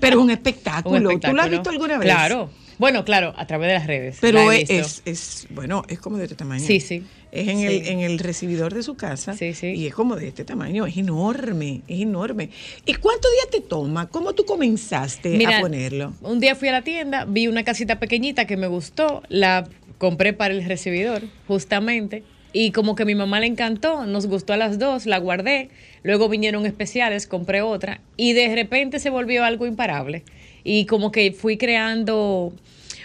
[0.00, 0.98] Pero es un Un espectáculo.
[0.98, 1.50] ¿Tú lo has espectáculo.
[1.50, 2.06] visto alguna vez?
[2.06, 2.50] Claro.
[2.78, 4.18] Bueno, claro, a través de las redes.
[4.20, 6.64] Pero la es, es, es- bueno, es como de este tamaño.
[6.66, 7.02] Sí, sí.
[7.30, 7.66] Es en, Sí.
[7.66, 9.34] el, en el recibidor de su casa.
[9.34, 9.68] Sí, sí.
[9.68, 10.84] Y es como de este tamaño.
[10.86, 12.50] Es enorme, es enorme.
[12.84, 14.08] ¿Y cuántos días te toma?
[14.08, 16.12] ¿Cómo tú comenzaste Mira, a ponerlo?
[16.22, 19.66] Un día fui a la tienda, vi una casita pequeñita que me gustó, la
[19.98, 22.22] compré para el recibidor, justamente.
[22.54, 25.70] Y como que a mi mamá le encantó, nos gustó a las dos, la guardé.
[26.02, 28.00] Luego vinieron especiales, compré otra.
[28.18, 30.22] Y de repente se volvió algo imparable.
[30.64, 32.52] Y como que fui creando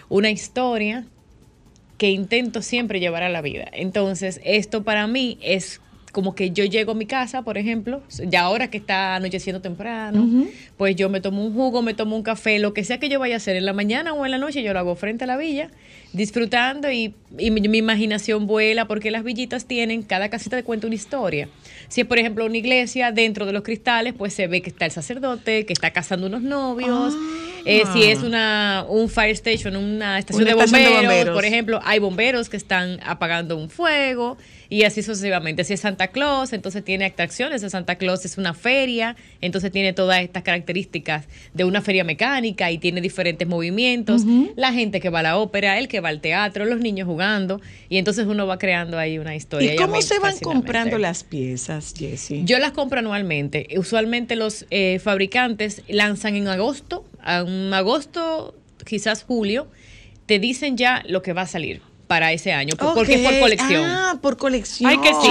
[0.09, 1.05] una historia
[1.97, 3.65] que intento siempre llevar a la vida.
[3.73, 5.81] Entonces, esto para mí es
[6.11, 10.27] como que yo llego a mi casa, por ejemplo, ya ahora que está anocheciendo temprano,
[10.75, 13.19] pues yo me tomo un jugo, me tomo un café, lo que sea que yo
[13.19, 15.27] vaya a hacer en la mañana o en la noche, yo lo hago frente a
[15.27, 15.69] la villa,
[16.13, 20.87] disfrutando y, y mi, mi imaginación vuela porque las villitas tienen, cada casita te cuenta
[20.87, 21.49] una historia.
[21.89, 24.85] Si es, por ejemplo, una iglesia, dentro de los cristales, pues se ve que está
[24.85, 27.13] el sacerdote, que está casando unos novios.
[27.65, 31.35] Eh, si es una, un fire station, una estación, Una de, estación de bomberos, bomberos.
[31.35, 34.37] por ejemplo, hay bomberos que están apagando un fuego
[34.69, 35.65] y así sucesivamente.
[35.65, 39.91] Si es Santa Claus, entonces tiene atracciones de Santa Claus, es una feria, entonces tiene
[39.91, 44.23] todas estas características de una feria mecánica y tiene diferentes movimientos.
[44.55, 47.61] La gente que va a la ópera, el que va al teatro, los niños jugando
[47.89, 49.73] y entonces uno va creando ahí una historia.
[49.73, 52.43] ¿Y cómo se van comprando las piezas, Jessie?
[52.45, 53.67] Yo las compro anualmente.
[53.77, 59.67] Usualmente los eh, fabricantes lanzan en agosto, a un agosto, quizás julio,
[60.25, 63.39] te dicen ya lo que va a salir para ese año, por- porque es por
[63.39, 63.83] colección.
[63.85, 64.89] Ah, por colección.
[64.89, 65.27] Ay, qué Sí,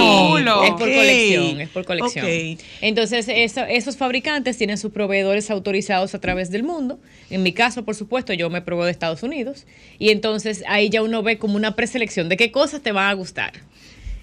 [0.63, 2.25] es por colección, es por colección.
[2.25, 2.59] Ok.
[2.81, 6.99] Entonces, eso- esos fabricantes tienen sus proveedores autorizados a través del mundo.
[7.31, 9.65] En mi caso, por supuesto, yo me proveo de Estados Unidos.
[9.97, 13.13] Y entonces ahí ya uno ve como una preselección de qué cosas te van a
[13.13, 13.53] gustar.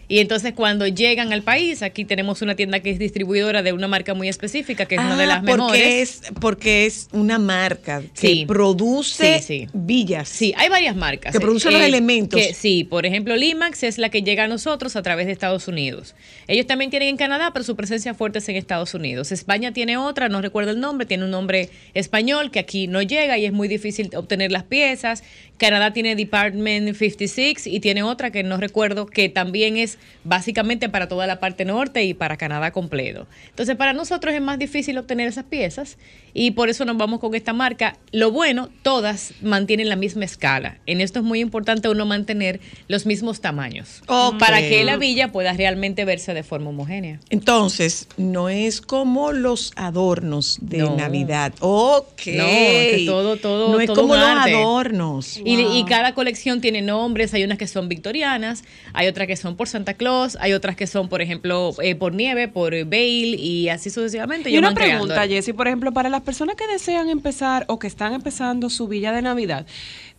[0.08, 3.88] Y entonces cuando llegan al país, aquí tenemos una tienda que es distribuidora de una
[3.88, 5.86] marca muy específica, que es una de Ah, las porque mejores.
[5.86, 8.44] Es, porque es una marca que Sí.
[8.46, 9.68] produce Sí, sí.
[9.72, 10.28] villas.
[10.28, 11.32] Sí, hay varias marcas.
[11.32, 12.40] Que producen los elementos.
[12.40, 15.68] que- sí, por ejemplo, Limax es la que llega a nosotros a través de Estados
[15.68, 16.14] Unidos.
[16.48, 19.32] Ellos también tienen en Canadá, pero su presencia fuerte es en Estados Unidos.
[19.32, 23.38] España tiene otra, no recuerdo el nombre, tiene un nombre español que aquí no llega
[23.38, 25.22] y es muy difícil obtener las piezas.
[25.56, 29.93] Canadá tiene Department 56 y tiene otra que no recuerdo que también es
[30.24, 33.26] básicamente para toda la parte norte y para Canadá completo.
[33.50, 35.98] Entonces, para nosotros es más difícil obtener esas piezas
[36.32, 37.96] y por eso nos vamos con esta marca.
[38.12, 40.78] Lo bueno, todas mantienen la misma escala.
[40.86, 44.02] En esto es muy importante uno mantener los mismos tamaños
[44.38, 47.20] para que la villa pueda realmente verse de forma homogénea.
[47.30, 50.96] Entonces, no es como los adornos de No.
[50.96, 51.52] Navidad.
[51.60, 52.22] Ok.
[52.34, 54.54] No, que todo- todo- No es todo como los arte.
[54.54, 55.36] adornos.
[55.44, 58.64] Y, y cada colección tiene nombres, hay unas que son victorianas,
[58.94, 62.14] hay otras que son por Santa Claus, hay otras que son, por ejemplo, eh, por
[62.14, 64.48] nieve, por Bale y así sucesivamente.
[64.48, 68.14] Y una pregunta, Jessy, por ejemplo, para las personas que desean empezar o que están
[68.14, 69.66] empezando su villa de Navidad,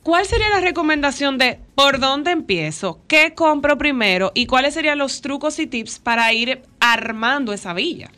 [0.03, 2.99] ¿cuál sería la recomendación de por dónde empiezo?
[3.07, 4.31] ¿Qué compro primero?
[4.35, 8.11] ¿Y cuáles serían los trucos y tips para ir armando esa villa?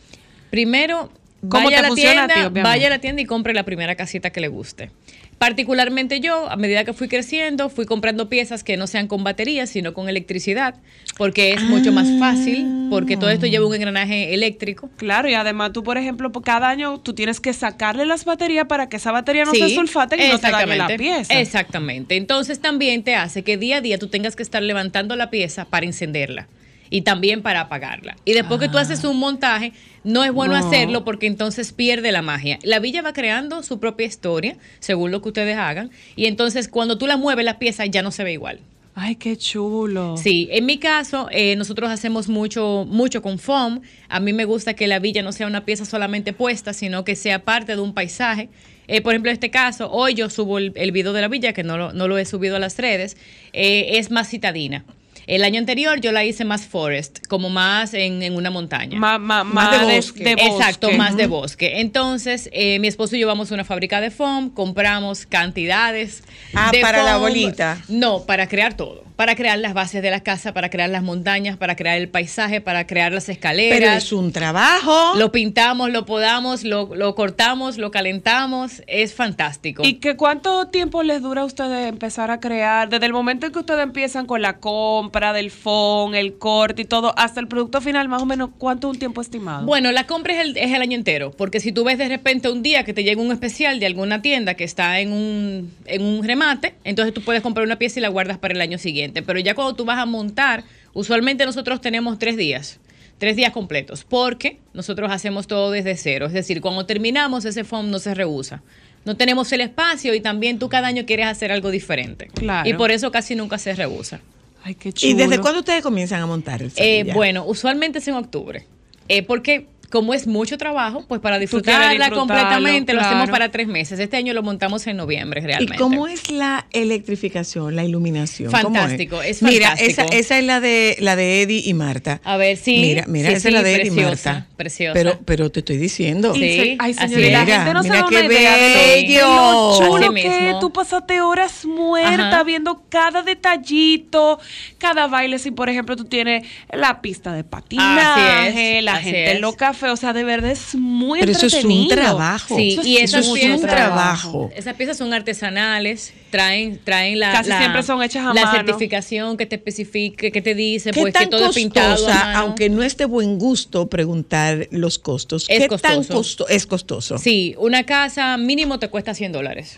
[0.49, 1.09] Primero,
[1.49, 3.63] ¿Cómo vaya te a la a tienda, ti, vaya a la tienda y compre la
[3.63, 4.91] primera casita que le guste.
[5.37, 9.69] Particularmente yo, a medida que fui creciendo, fui comprando piezas que no sean con baterías,
[9.69, 10.75] sino con electricidad,
[11.15, 14.89] porque es mucho más fácil, porque todo esto lleva un engranaje eléctrico.
[14.97, 18.65] Claro, y además tú, por ejemplo, por cada año tú tienes que sacarle las baterías
[18.65, 21.39] para que esa batería no Sí, se sulfate y no te dañe la pieza.
[21.39, 22.15] Exactamente.
[22.15, 25.65] Entonces también te hace que día a día tú tengas que estar levantando la pieza
[25.65, 26.47] para encenderla
[26.89, 28.15] y también para apagarla.
[28.25, 29.73] Y después que tú haces un montaje,
[30.03, 30.65] no es bueno No.
[30.67, 32.59] hacerlo porque entonces pierde la magia.
[32.63, 36.97] La villa va creando su propia historia, según lo que ustedes hagan, y entonces cuando
[36.97, 38.59] tú la mueves la pieza ya no se ve igual.
[38.99, 40.17] Ay, qué chulo.
[40.17, 43.81] Sí, en mi caso, eh, nosotros hacemos mucho, mucho con foam.
[44.09, 47.15] A mí me gusta que la villa no sea una pieza solamente puesta, sino que
[47.15, 48.49] sea parte de un paisaje.
[48.87, 51.53] Eh, por ejemplo, en este caso, hoy yo subo el, el video de la villa,
[51.53, 53.17] que no lo, no lo he subido a las redes,
[53.53, 54.83] eh, es más citadina.
[55.27, 58.97] El año anterior yo la hice más forest, como más en, en una montaña.
[58.97, 60.23] Más, más, Más de bosque.
[60.23, 60.47] de bosque.
[60.47, 61.81] Exacto, más de bosque.
[61.81, 66.23] Entonces, eh, mi esposo y yo vamos a una fábrica de foam, compramos cantidades.
[66.53, 67.21] Ah, de para la foam.
[67.23, 67.77] bolita.
[67.89, 69.05] No, para crear todo.
[69.17, 72.61] Para crear las bases de la casa, para crear las montañas, para crear el paisaje,
[72.61, 73.79] para crear las escaleras.
[73.79, 75.15] Pero es un trabajo.
[75.17, 78.83] Lo pintamos, lo podamos, lo, lo cortamos, lo calentamos.
[78.85, 79.81] Es fantástico.
[79.83, 82.89] ¿Y que cuánto tiempo les dura a ustedes empezar a crear?
[82.89, 86.85] Desde el momento en que ustedes empiezan con la compra del phone, el corte y
[86.85, 89.65] todo, hasta el producto final, más o menos, ¿cuánto es un tiempo estimado?
[89.65, 92.49] Bueno, la compra es el, es el año entero, porque si tú ves de repente
[92.49, 96.01] un día que te llega un especial de alguna tienda que está en un, en
[96.03, 99.23] un remate, entonces tú puedes comprar una pieza y la guardas para el año siguiente.
[99.23, 100.63] Pero ya cuando tú vas a montar,
[100.93, 102.79] usualmente nosotros tenemos tres días,
[103.17, 106.27] tres días completos, porque nosotros hacemos todo desde cero.
[106.27, 108.61] Es decir, cuando terminamos, ese foam no se rehúsa.
[109.05, 112.27] No tenemos el espacio y también tú cada año quieres hacer algo diferente.
[112.33, 112.67] Claro.
[112.67, 114.19] Y por eso casi nunca se rehúsa.
[114.67, 115.13] Ay, qué chulo.
[115.13, 118.67] ¿Y desde cuándo ustedes comienzan a montar el Eh, bueno, usualmente es en octubre.
[119.07, 123.31] Eh, porque como es mucho trabajo, pues para disfrutarla completamente lo hacemos claro.
[123.31, 123.99] para tres meses.
[123.99, 125.77] Este año lo montamos en noviembre ¿Y realmente.
[125.77, 128.51] cómo es la electrificación, la iluminación?
[128.51, 130.01] ¿Cómo Fantástico, es Mira, fantástico.
[130.03, 132.19] esa, esa es la de la de Eddie y Marta.
[132.23, 134.47] A ver, sí, Mira, mira, sí, esa es la sí, de Eddie y preciosa, Marta.
[134.57, 134.93] preciosa.
[134.93, 136.35] Pero, pero te estoy diciendo.
[136.35, 137.49] Y Sí, ay, así señores, la es.
[137.49, 139.27] gente no se Mira qué bello.
[139.27, 142.43] lo chulo que tú pasaste horas muerta Ajá.
[142.43, 144.39] viendo cada detallito,
[144.77, 145.39] cada baile.
[145.39, 149.41] Si, por ejemplo, tú tienes la pista de patinaje, Así es, la así gente en
[149.79, 152.55] cafés, o sea, de verdad es muy Pero eso es un trabajo.
[152.57, 154.49] Sí, Eso y es esas eso es piezas, un trabajo.
[154.55, 158.51] Esas piezas son artesanales, traen, traen la, Casi la- siempre son hechas a la mano.
[158.57, 161.95] certificación que te especifique, que te dice, ¿Qué pues tan que todo es pintado a
[161.97, 162.39] costosa, mano.
[162.39, 165.45] aunque no es de buen gusto preguntar los costos?
[165.49, 166.13] Es ¿Qué tan costoso.
[166.13, 167.17] costo es costoso?
[167.17, 169.77] Sí, una casa mínimo te cuesta 100 dólares.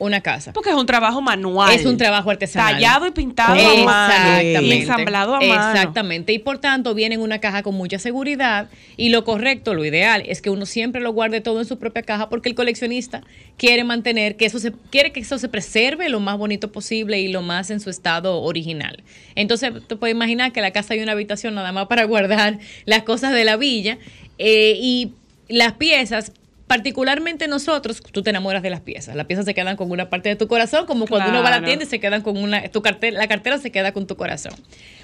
[0.00, 0.54] Una casa.
[0.54, 1.74] Porque es un trabajo manual.
[1.74, 2.76] Es un trabajo artesanal.
[2.76, 3.84] Tallado y pintado a mano.
[3.84, 4.42] mano.
[4.42, 5.70] Y ensamblado a mano.
[5.72, 6.32] Exactamente.
[6.32, 8.70] Y por tanto viene en una caja con mucha seguridad.
[8.96, 12.02] Y lo correcto, lo ideal, es que uno siempre lo guarde todo en su propia
[12.02, 13.22] caja porque el coleccionista
[13.58, 17.28] quiere mantener que eso se, quiere que eso se preserve lo más bonito posible y
[17.28, 19.02] lo más en su estado original.
[19.34, 22.58] Entonces, te puedes imaginar que en la casa hay una habitación nada más para guardar
[22.86, 23.98] las cosas de la villa.
[24.38, 25.12] eh, y
[25.50, 26.32] las piezas
[26.70, 29.16] particularmente nosotros, tú te enamoras de las piezas.
[29.16, 31.60] Las piezas se quedan con una parte de tu corazón, como cuando uno va a
[31.60, 34.14] la tienda y se quedan con una, tu cartera, la cartera se queda con tu
[34.14, 34.52] corazón.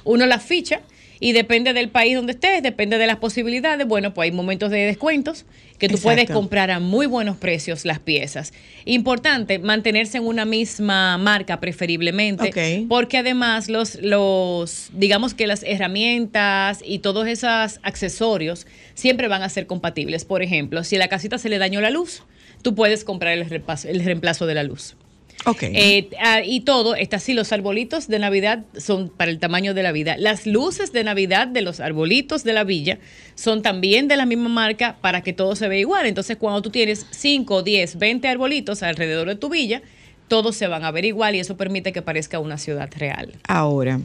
[0.04, 0.82] Uno las ficha
[1.20, 3.86] y depende del país donde estés, depende de las posibilidades.
[3.86, 5.44] Bueno, pues hay momentos de descuentos
[5.78, 6.08] que tú Exacto.
[6.08, 8.52] puedes comprar a muy buenos precios las piezas.
[8.84, 16.80] Importante, mantenerse en una misma marca preferiblemente, porque además los, los, digamos que las herramientas
[16.84, 20.24] y todos esos accesorios siempre van a ser compatibles.
[20.24, 22.22] Por ejemplo, si a la casita se le dañó la luz,
[22.62, 24.96] tú puedes comprar el reemplazo, el reemplazo de la luz.
[25.44, 25.62] Ok.
[25.62, 29.82] Eh, ah, y todo está así, los arbolitos de Navidad son para el tamaño de
[29.82, 30.16] la vida.
[30.18, 32.98] Las luces de Navidad de los arbolitos de la villa
[33.36, 36.06] son también de la misma marca para que todo se vea igual.
[36.06, 39.82] Entonces, cuando tú tienes 5, 10, 20 arbolitos alrededor de tu villa,
[40.28, 43.34] todos se van a ver igual y eso permite que parezca una ciudad real.
[43.46, 44.00] Ahora,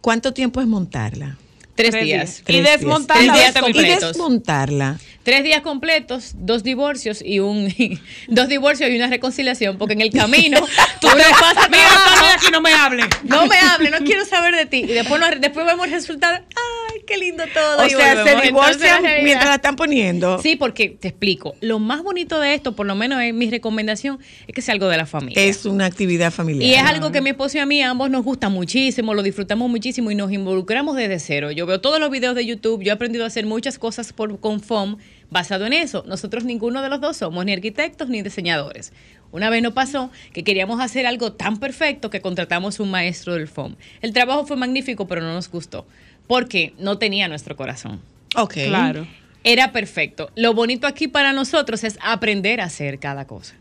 [0.00, 1.36] ¿cuánto tiempo es montarla?
[1.74, 2.20] Tres, Tres días.
[2.36, 2.42] días.
[2.48, 2.78] Y días.
[2.80, 4.08] desmontarla Tres días 20 Y completos.
[4.12, 5.00] desmontarla.
[5.22, 7.72] Tres días completos, dos divorcios y un
[8.28, 10.58] dos divorcios y una reconciliación, porque en el camino
[11.00, 13.04] tú te pasas Mira, aquí no me hable.
[13.22, 14.78] No me hable, no quiero saber de ti.
[14.78, 16.36] Y después, después vemos el resultado.
[16.36, 17.78] ¡Ay, qué lindo todo!
[17.78, 20.40] O y sea, volvemos se divorcian mientras la están poniendo.
[20.42, 21.54] Sí, porque te explico.
[21.60, 24.18] Lo más bonito de esto, por lo menos en mi recomendación,
[24.48, 25.40] es que sea algo de la familia.
[25.40, 26.68] Es una actividad familiar.
[26.68, 29.70] Y es algo que mi esposo y a mí ambos nos gusta muchísimo, lo disfrutamos
[29.70, 31.52] muchísimo y nos involucramos desde cero.
[31.52, 34.40] Yo veo todos los videos de YouTube, yo he aprendido a hacer muchas cosas por,
[34.40, 34.96] con FOM
[35.32, 36.04] basado en eso.
[36.06, 38.92] Nosotros ninguno de los dos somos ni arquitectos ni diseñadores.
[39.32, 43.48] Una vez nos pasó que queríamos hacer algo tan perfecto que contratamos un maestro del
[43.48, 43.74] FOM.
[44.02, 45.86] El trabajo fue magnífico, pero no nos gustó
[46.26, 48.00] porque no tenía nuestro corazón.
[48.36, 48.54] Ok.
[48.66, 49.06] Claro.
[49.44, 50.30] Era perfecto.
[50.36, 53.54] Lo bonito aquí para nosotros es aprender a hacer cada cosa.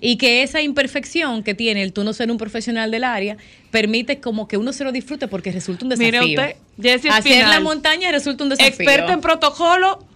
[0.00, 3.36] Y que esa imperfección que tiene el tú no ser un profesional del área
[3.70, 6.22] permite como que uno se lo disfrute porque resulta un desafío.
[6.22, 8.68] Mire usted, Jessie Hacer la montaña resulta un desafío.
[8.68, 10.07] Experta en protocolo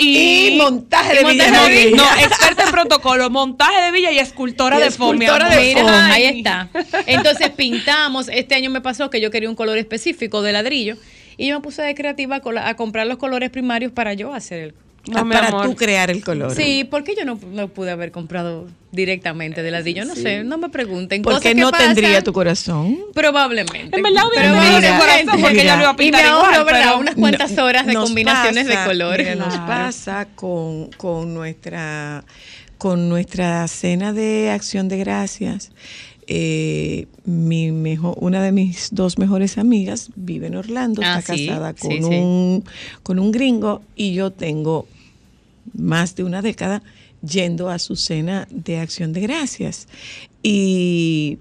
[0.00, 1.90] y, Y montaje de y montaje Villa de.
[1.92, 5.18] No, experta en protocolo, montaje de villa y escultora Y de foam.
[5.18, 5.60] mi escultora amor.
[5.64, 6.10] de Mira, foam.
[6.10, 6.68] ahí está.
[7.06, 8.28] Entonces pintamos.
[8.28, 10.96] Este año me pasó que yo quería un color específico de ladrillo
[11.36, 14.74] y yo me puse de creativa a comprar los colores primarios para yo hacer el.
[15.10, 15.66] No, mi para amor.
[15.66, 16.54] tú crear el color.
[16.54, 20.04] Sí, ¿por qué yo no, no pude haber comprado directamente de ladrillo?
[20.04, 21.22] No sé, no me pregunten.
[21.22, 22.98] Porque no pasan, tendría tu corazón.
[23.14, 23.96] Probablemente.
[23.96, 26.82] En verdad hubiera corazón porque ella lo iba a Y me ahorro, igual, ¿verdad?
[26.88, 29.26] pero- Unas cuantas horas de combinaciones pasa, de colores.
[29.36, 32.24] mira, nos pasa con, con nuestra
[32.78, 35.70] con nuestra cena de acción de gracias.
[36.32, 41.46] eh, mi mejor, una de mis dos mejores amigas vive en Orlando, Ah, está sí,
[41.48, 42.04] casada con, sí, sí.
[42.04, 42.64] un,
[43.02, 44.86] con un gringo y yo tengo
[45.72, 46.82] más de una década
[47.22, 49.88] yendo a su cena de acción de gracias.
[50.42, 51.38] Y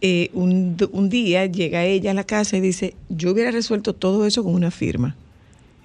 [0.00, 4.26] eh, un, un día llega ella a la casa y dice, yo hubiera resuelto todo
[4.26, 5.16] eso con una firma.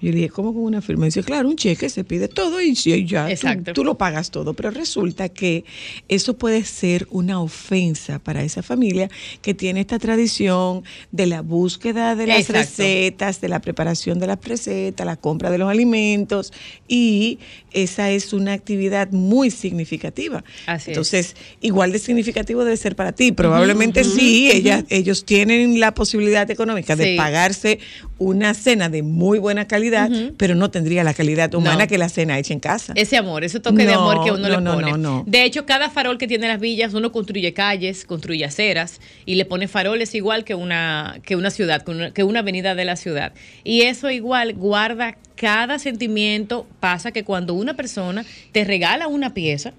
[0.02, 1.04] Yo le dije, ¿cómo con una firma?
[1.06, 3.28] dice, claro, un cheque se pide todo y ya
[3.72, 4.52] tú- lo pagas todo.
[4.54, 5.64] Pero resulta que
[6.08, 9.08] eso puede ser una ofensa para esa familia
[9.42, 10.82] que tiene esta tradición
[11.12, 12.58] de la búsqueda de las Exacto.
[12.82, 16.52] recetas, de la preparación de las recetas, la compra de los alimentos
[16.88, 17.38] y
[17.72, 20.42] esa es una actividad muy significativa.
[20.66, 20.96] Así es.
[20.96, 23.30] Entonces, igual de significativo debe ser para ti.
[23.32, 27.78] Probablemente sí, ellas, ellos tienen la posibilidad económica de pagarse
[28.22, 31.88] una cena de muy buena calidad, pero no tendría la calidad humana No.
[31.88, 32.92] que la cena hecha en casa.
[32.96, 34.90] Ese amor, ese toque de amor que uno no, le no, pone.
[34.92, 35.24] no, no.
[35.26, 39.44] De hecho, cada farol que tiene las villas, uno construye calles, construye aceras y le
[39.44, 42.96] pone faroles igual que una, que una ciudad, que una, que una avenida de la
[42.96, 43.32] ciudad.
[43.64, 46.66] Y eso igual guarda cada sentimiento.
[46.80, 49.72] Pasa que cuando una persona te regala una pieza,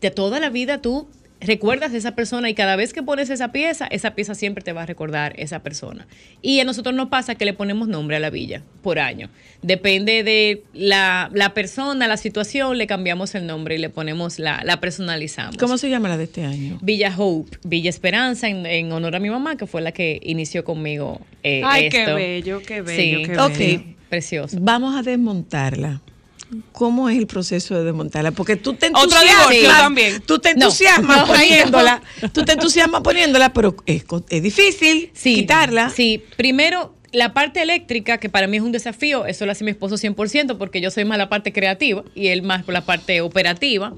[0.00, 1.06] de toda la vida tú
[1.42, 4.72] recuerdas a esa persona y cada vez que pones esa pieza, esa pieza siempre te
[4.72, 6.06] va a recordar esa persona.
[6.40, 9.28] Y a nosotros nos pasa que le ponemos nombre a la villa por año.
[9.62, 14.62] Depende de la, la persona, la situación, le cambiamos el nombre y le ponemos la,
[14.64, 15.56] la personalizamos.
[15.56, 16.78] ¿Cómo se llama la de este año?
[16.82, 20.64] Villa Hope, Villa Esperanza, en, en honor a mi mamá, que fue la que inició
[20.64, 23.30] conmigo eh, Ay, qué bello, qué bello, Sí.
[23.30, 23.58] qué Ok.
[23.58, 23.82] bello.
[24.08, 24.58] Precioso.
[24.60, 26.02] Vamos a desmontarla.
[26.72, 28.32] ¿Cómo es el proceso de desmontarla?
[28.32, 29.78] Porque tú te entusiasmas.
[29.78, 30.22] también.
[30.22, 31.32] Tú te entusiasmas no, no.
[31.32, 32.02] poniéndola.
[32.32, 35.90] Tú te entusiasmas poniéndola, pero es, es difícil Sí, quitarla.
[35.90, 39.70] Sí, primero la parte eléctrica, que para mí es un desafío, eso lo hace mi
[39.70, 43.20] esposo 100%, porque yo soy más la parte creativa y él más por la parte
[43.20, 43.94] operativa.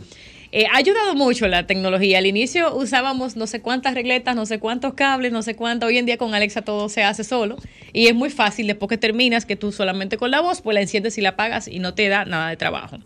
[0.56, 2.18] Eh, ha ayudado mucho la tecnología.
[2.18, 5.86] Al inicio usábamos no sé cuántas regletas, no sé cuántos cables, no sé cuánto.
[5.86, 7.56] Hoy en día con Alexa todo se hace solo
[7.92, 10.80] y es muy fácil después que terminas que tú solamente con la voz pues la
[10.80, 13.00] enciendes y la apagas y no te da nada de trabajo.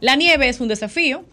[0.00, 1.24] La nieve es un desafío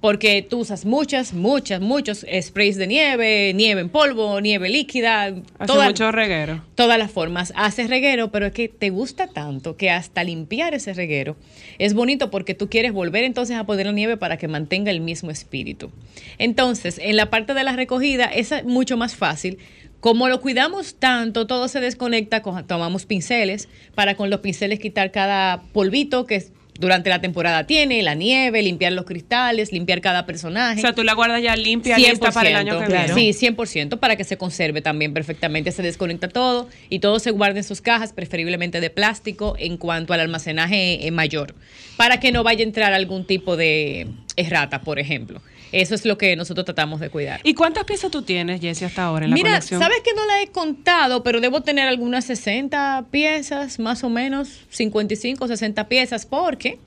[0.00, 5.66] porque tú usas muchas, muchas, muchos sprays de nieve, nieve en polvo, nieve líquida, Hace
[5.66, 6.64] toda- mucho reguero.
[6.74, 7.52] todas las formas.
[7.54, 11.36] Haces reguero, pero es que te gusta tanto que hasta limpiar ese reguero
[11.78, 15.00] es bonito porque tú quieres volver entonces a poner la nieve para que mantenga el
[15.00, 15.90] mismo espíritu.
[16.38, 19.58] Entonces, en la parte de la recogida es mucho más fácil.
[20.00, 25.10] Como lo cuidamos tanto, todo se desconecta, co- tomamos pinceles para con los pinceles quitar
[25.10, 26.42] cada polvito que
[26.80, 30.78] durante la temporada tiene, la nieve, limpiar los cristales, limpiar cada personaje.
[30.78, 33.14] O sea, tú la guardas ya limpia, lista para el año que claro.
[33.14, 33.32] viene.
[33.34, 35.72] Sí, 100% para que se conserve también perfectamente.
[35.72, 40.14] Se desconecta todo y todo se guarda en sus cajas, preferiblemente de plástico, en cuanto
[40.14, 41.54] al almacenaje eh, mayor,
[41.98, 45.42] para que no vaya a entrar algún tipo de errata, por ejemplo.
[45.72, 47.40] Eso es lo que nosotros tratamos de cuidar.
[47.44, 49.80] ¿Y cuántas piezas tú tienes, Jessie, hasta ahora en la Mira, colección?
[49.80, 54.48] sabes que no la he contado, pero debo tener algunas 60 piezas, más o menos
[54.70, 56.78] 55, 60 piezas, porque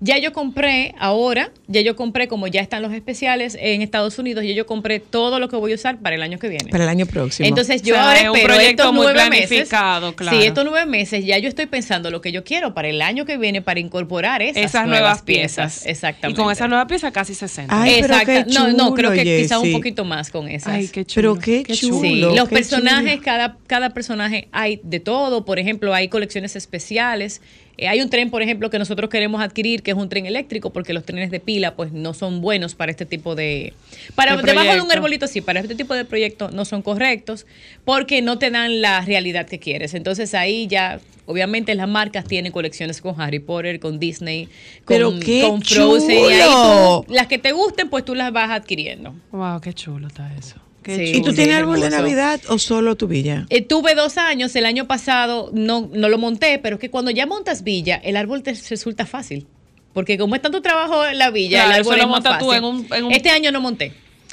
[0.00, 4.44] ya yo compré ahora, ya yo compré, como ya están los especiales en Estados Unidos,
[4.44, 6.70] ya yo compré todo lo que voy a usar para el año que viene.
[6.70, 7.48] Para el año próximo.
[7.48, 9.48] Entonces yo O sea, ahora es un espero proyecto estos muy nueve meses.
[9.48, 10.38] planificado, claro.
[10.38, 13.24] Sí, estos nueve meses ya yo estoy pensando lo que yo quiero para el año
[13.24, 15.86] que viene para incorporar esas, esas nuevas piezas.
[15.86, 16.40] Exactamente.
[16.40, 17.82] Y con esas nuevas piezas casi 60.
[17.82, 18.52] Ay, pero qué Exacto.
[18.52, 20.74] no, no, creo chulo, que quizá un poquito más con esas.
[20.74, 21.34] Ay, qué chulo.
[21.36, 22.00] Pero qué chulo.
[22.00, 23.24] Sí, Chulo, los qué personajes, chulo.
[23.24, 25.44] cada, cada personaje hay de todo.
[25.44, 27.40] Por ejemplo, hay colecciones especiales.
[27.78, 30.70] Eh, hay un tren, por ejemplo, que nosotros queremos adquirir, que es un tren eléctrico,
[30.70, 33.74] porque los trenes de pila, pues, no son buenos para este tipo de.
[34.14, 37.46] Para De debajo de un arbolito, sí, para este tipo de proyectos no son correctos,
[37.84, 39.92] porque no te dan la realidad que quieres.
[39.92, 44.52] Entonces ahí ya, obviamente, las marcas tienen colecciones con Harry Potter, con Disney, con,
[44.86, 46.10] Pero qué con Frozen.
[46.10, 47.04] Y ahí chulo.
[47.06, 49.14] tú- las que te gusten, pues tú las vas adquiriendo.
[49.32, 50.56] Wow, qué chulo está eso.
[50.94, 51.12] Sí.
[51.16, 51.90] ¿Y tú tienes árbol de.
[51.90, 53.46] Navidad o solo tu villa?
[53.50, 57.10] Eh, tuve dos años, el año pasado no, no lo monté, pero es que cuando
[57.10, 59.46] ya montas villa, el árbol te resulta fácil.
[59.92, 62.10] Porque como es tanto trabajo en la villa, Claro, el árbol eso lo es más
[62.24, 62.58] montas tú fácil.
[62.58, 63.92] en un- en un- Este año no monté,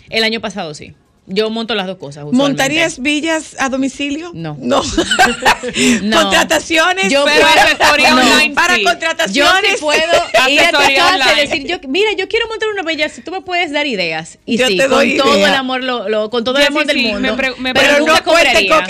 [0.09, 0.93] el año pasado sí.
[1.25, 2.23] Yo monto las dos cosas.
[2.25, 2.37] usualmente.
[2.49, 4.31] ¿Montarías villas a domicilio?
[4.33, 4.57] No.
[4.59, 4.81] No.
[6.03, 6.21] No.
[6.21, 7.11] Contrataciones.
[7.11, 8.21] Yo pero- puedo- asesoría No.
[8.21, 8.81] online, Para sí.
[8.83, 9.71] Yo contrataciones.
[9.71, 9.99] sí puedo
[10.49, 11.41] ir a tu casa y online.
[11.41, 14.37] decir, yo, mira, yo quiero montar una bella, si tú me puedes dar ideas.
[14.45, 15.47] Y Yo sí, te con doy todo idea.
[15.49, 17.19] el amor, lo, lo- con todo el amor del sí, mundo.
[17.21, 18.69] me me pero pregunta- nunca no cobraría.
[18.75, 18.85] con-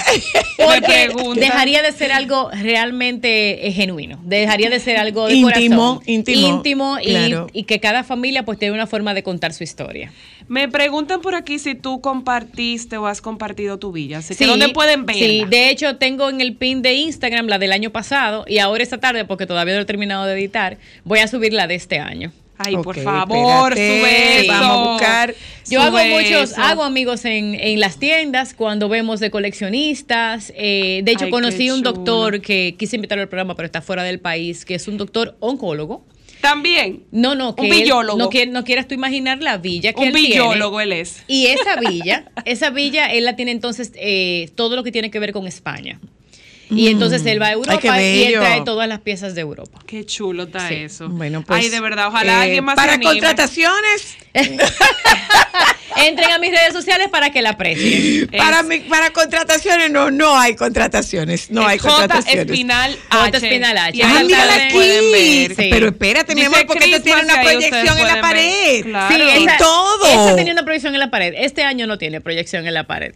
[0.57, 4.19] Me Porque dejaría de ser algo realmente eh, genuino.
[4.23, 6.03] Dejaría de ser algo de Íntimo, corazón.
[6.09, 7.47] íntimo, Íntimo y, claro.
[7.53, 10.11] y que cada familia pues tiene una forma de contar su historia.
[10.47, 14.19] Me preguntan por aquí si tú compartiste o has compartido tu villa.
[14.19, 15.21] Así que ¿dónde pueden verla?
[15.21, 18.81] Sí, de hecho tengo en el pin de Instagram la del año pasado y ahora
[18.81, 21.99] esta tarde, porque todavía no he terminado de editar, voy a subir la de este
[21.99, 22.31] año.
[22.57, 24.51] Ay, por favor, espérate, sube eso.
[24.53, 25.35] Vamos a buscar.
[25.69, 26.61] Yo hago muchos, eso.
[26.61, 30.53] hago amigos en, en las tiendas cuando vemos de coleccionistas.
[30.55, 31.91] Eh, de hecho, Ay, conocí un chulo.
[31.91, 35.35] doctor que quise invitarlo al programa, pero está fuera del país, que es un doctor
[35.39, 36.05] oncólogo.
[36.43, 37.05] También.
[37.11, 38.17] No, no, que Un billólogo.
[38.17, 38.29] no,
[38.65, 40.27] quieras tú imaginar la villa que Un él tiene.
[40.27, 41.23] billólogo él es.
[41.25, 45.19] Y esa villa, esa villa, él la tiene entonces eh, todo lo que tiene que
[45.19, 46.01] ver con España.
[46.75, 49.79] Y entonces él va a Europa y él trae todas las piezas de Europa.
[49.85, 50.75] Qué chulo está Sí.
[50.75, 51.09] eso.
[51.09, 51.63] Bueno, pues.
[51.63, 54.17] Ay, de verdad, ojalá eh, alguien más Para se contrataciones,
[55.95, 58.27] Entren a mis redes sociales para que la aprecien.
[58.31, 61.51] Es- para, mi- para contrataciones, no, no hay contrataciones.
[61.51, 62.45] No hay es J contrataciones.
[62.47, 63.23] Espinal J.
[63.25, 63.37] H.
[63.37, 63.97] Espinal H.
[63.97, 64.73] Y Ah, mírala ustedes aquí.
[64.73, 65.55] pueden ver.
[65.55, 65.67] Sí.
[65.71, 68.83] Pero espérate, mi amor, porque esto tiene una proyección en la pared.
[68.85, 69.15] Claro.
[69.15, 70.05] Sí, Y esa, todo.
[70.27, 71.33] Esa tenía una proyección en la pared.
[71.37, 73.13] Este año no tiene proyección en la pared.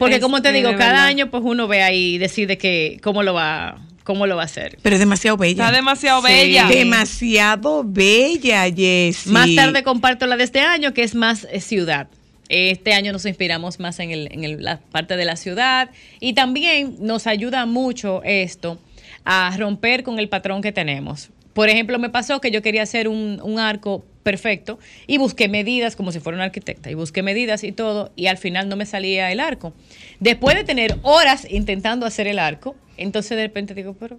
[0.00, 1.04] Porque Es como te digo, cada verdad.
[1.06, 4.44] año pues uno ve ahí y decide que cómo lo va, cómo lo va a
[4.46, 4.76] hacer.
[4.82, 5.64] Pero es demasiado bella.
[5.66, 6.26] Está demasiado Sí.
[6.32, 6.66] bella.
[6.66, 9.30] Demasiado bella, Jessie.
[9.32, 12.08] Más tarde comparto la de este año, que es más eh, ciudad.
[12.48, 16.32] Este año nos inspiramos más en, el- en el- la parte de la ciudad y
[16.32, 18.80] también nos ayuda mucho esto
[19.24, 21.28] a romper con el patrón que tenemos.
[21.54, 25.96] Por ejemplo, me pasó que yo quería hacer un, un arco perfecto y busqué medidas
[25.96, 28.86] como si fuera una arquitecta y busqué medidas y todo y al final no me
[28.86, 29.72] salía el arco.
[30.20, 34.18] Después de tener horas intentando hacer el arco, entonces de repente digo, pero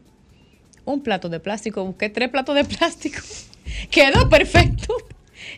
[0.83, 3.19] un plato de plástico, busqué tres platos de plástico,
[3.91, 4.93] quedó perfecto.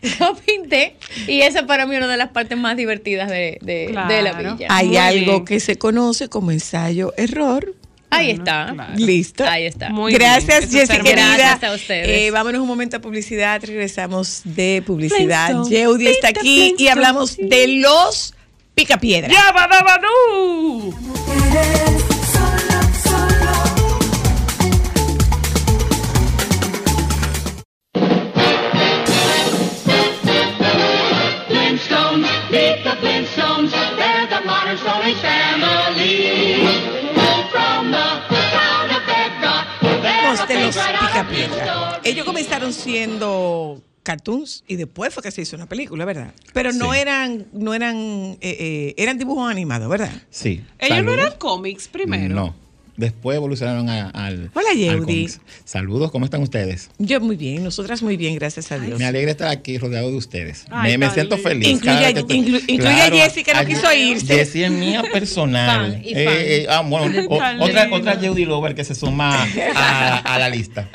[0.20, 0.96] Lo pinté
[1.26, 4.32] y esa para mí es una de las partes más divertidas de, de- de la
[4.32, 4.66] villa.
[4.70, 5.44] Hay Muy algo bien.
[5.44, 7.74] que se conoce como ensayo-error.
[8.16, 8.72] Ahí está.
[8.74, 8.92] claro.
[8.96, 9.44] Listo.
[9.44, 9.90] Ahí está.
[9.90, 11.36] Muy Gracias, bien, está querida.
[11.36, 12.08] Gracias a ustedes.
[12.08, 13.62] Eh, vámonos un momento a publicidad.
[13.64, 15.48] Regresamos de publicidad.
[15.48, 15.76] Flintstone.
[15.76, 17.46] Yeudi está aquí y hablamos sí.
[17.46, 18.34] de los
[18.74, 19.28] picapiedra.
[19.28, 20.94] ¡Ya, badabadú!
[42.04, 46.32] Ellos comenzaron siendo cartoons y después fue que se hizo una película, ¿verdad?
[46.52, 46.98] Pero no Sí.
[47.00, 50.12] eran, no eran, eh, eh, eran dibujos animados, ¿verdad?
[50.30, 50.62] Sí.
[50.78, 52.34] Ellos no eran cómics primero.
[52.34, 52.64] No.
[52.96, 54.52] Después evolucionaron a- al.
[54.54, 55.28] Hola, Yeudi.
[55.64, 56.90] Saludos, ¿cómo están ustedes?
[56.98, 59.00] Yo muy bien, nosotras muy bien, gracias a Dios.
[59.00, 60.64] Me alegra estar aquí rodeado de ustedes.
[60.70, 61.66] Ay, me, siento feliz.
[61.66, 64.36] Incluye a- vez que estoy- inclu- incluye a Jessie, que no quiso irse.
[64.36, 65.90] Jessie es mía personal.
[65.94, 66.34] Fan y Eh, fan.
[66.38, 69.42] eh, ah, bueno, o- otra, otra Yeudi Lover que se suma
[69.74, 70.88] a, a la lista.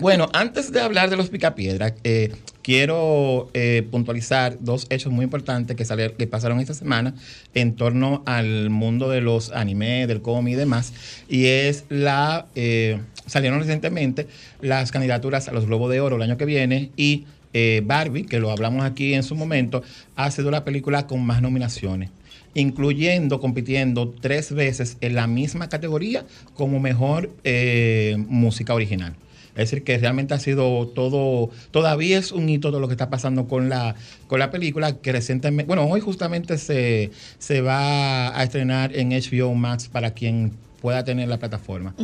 [0.00, 2.30] Bueno, antes de hablar de los picapiedras, eh,
[2.62, 7.14] quiero eh, puntualizar dos hechos muy importantes que, salieron- que pasaron esta semana
[7.54, 10.92] en torno al mundo de los animes, del cómic y demás.
[11.28, 12.46] Y es la.
[12.54, 14.28] eh, salieron recientemente
[14.60, 18.38] las candidaturas a los Globos de Oro el año que viene y eh, Barbie, que
[18.38, 19.82] lo hablamos aquí en su momento,
[20.14, 22.10] ha sido la película con más nominaciones
[22.54, 26.24] incluyendo, compitiendo tres veces en la misma categoría
[26.54, 29.14] como mejor eh, música original.
[29.58, 33.10] Es decir, que realmente ha sido todo, todavía es un hito todo lo que está
[33.10, 33.96] pasando con la,
[34.28, 39.54] con la película, que recientemente, bueno, hoy justamente se, se va a estrenar en HBO
[39.54, 41.94] Max para quien pueda tener la plataforma.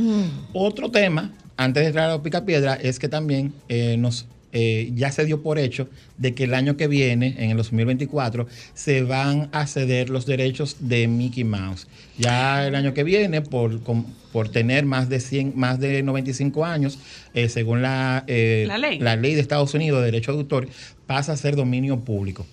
[0.53, 5.27] Otro tema, antes de entrar a Picapiedra, es que también eh, nos eh, ya se
[5.27, 9.67] dio por hecho de que el año que viene, en el 2024, se van a
[9.67, 11.87] ceder los derechos de Mickey Mouse.
[12.17, 16.65] Ya el año que viene, por, con- por tener más de 100, más de 95
[16.65, 16.99] años,
[17.35, 18.65] eh, según la, eh,
[19.01, 19.35] La ley.
[19.35, 20.69] De Estados Unidos de derecho de autor,
[21.07, 22.47] pasa a ser dominio público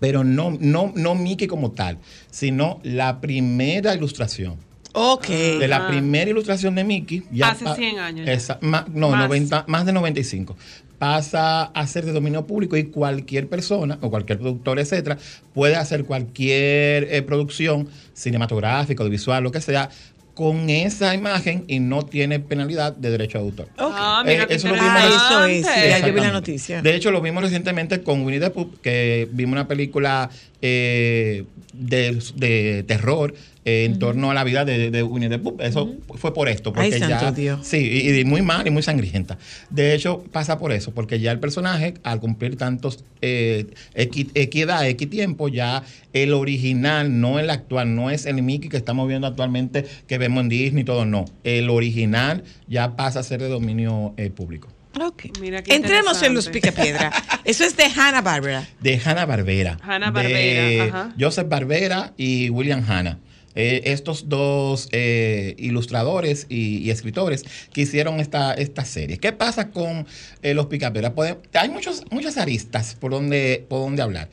[0.00, 1.96] pero no, no, no Mickey como tal,
[2.30, 4.56] sino la primera ilustración.
[4.96, 5.26] Ok.
[5.28, 5.88] De la Ah.
[5.88, 7.24] primera ilustración de Mickey.
[7.42, 8.32] Hace pa- 100 años ya.
[8.32, 9.20] esa- ma- no, Más.
[9.28, 10.56] 90, más de 95.
[10.98, 15.18] Pasa a ser de dominio público y cualquier persona o cualquier productor, etcétera,
[15.52, 19.90] puede hacer cualquier eh, producción cinematográfica, audiovisual, lo que sea,
[20.34, 23.68] con esa imagen y no tiene penalidad de derecho de autor.
[23.78, 25.90] Ah, mira Eh, qué eso lo Ah, vimos- eso es.
[25.90, 26.82] Ya yo vi la noticia.
[26.82, 30.30] De hecho, lo vimos recientemente con Winnie the Pooh, que vimos una película
[30.62, 33.34] eh, de, de terror
[33.64, 35.56] eh, en torno a la vida de, de Winnie the Pooh.
[35.60, 36.72] Eso fue por esto.
[36.72, 37.60] Porque Ay, santo ya, Dios.
[37.66, 39.38] Sí, y, y muy mal y muy sangrienta.
[39.70, 44.86] De hecho, pasa por eso, porque ya el personaje, al cumplir tantos eh, equi- equidad,
[44.88, 49.84] equitiempo, ya el original, no el actual, no es el Mickey que estamos viendo actualmente,
[50.06, 51.24] que vemos en Disney y todo, no.
[51.44, 54.68] El original ya pasa a ser de dominio eh, público.
[55.00, 55.24] Ok.
[55.40, 57.10] Mira qué Entremos en los picapiedra.
[57.44, 58.68] Eso es de Hanna Barbera.
[58.80, 59.76] de Hanna Barbera.
[59.82, 60.38] Hanna-Barbera,
[60.68, 61.14] De ajá.
[61.18, 63.18] Joseph Barbera y William Hanna.
[63.54, 69.18] Eh, estos dos eh, ilustradores y, y escritores que hicieron esta, esta serie.
[69.18, 70.06] ¿Qué pasa con
[70.42, 71.12] eh, los Picapiedras?
[71.14, 74.28] Podem- Hay muchos, muchas aristas por donde, por donde hablar.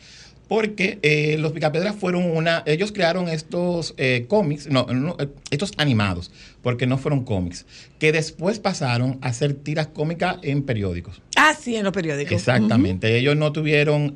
[0.47, 2.61] Porque eh, los Picapiedras fueron una.
[2.65, 3.95] Ellos crearon estos
[4.27, 5.15] cómics, no, no,
[5.49, 6.29] estos animados,
[6.61, 7.65] porque no fueron cómics,
[7.99, 11.21] que después pasaron a ser tiras cómicas en periódicos.
[11.37, 12.33] Ah, sí, en los periódicos.
[12.33, 13.17] Exactamente.
[13.17, 14.13] Ellos no tuvieron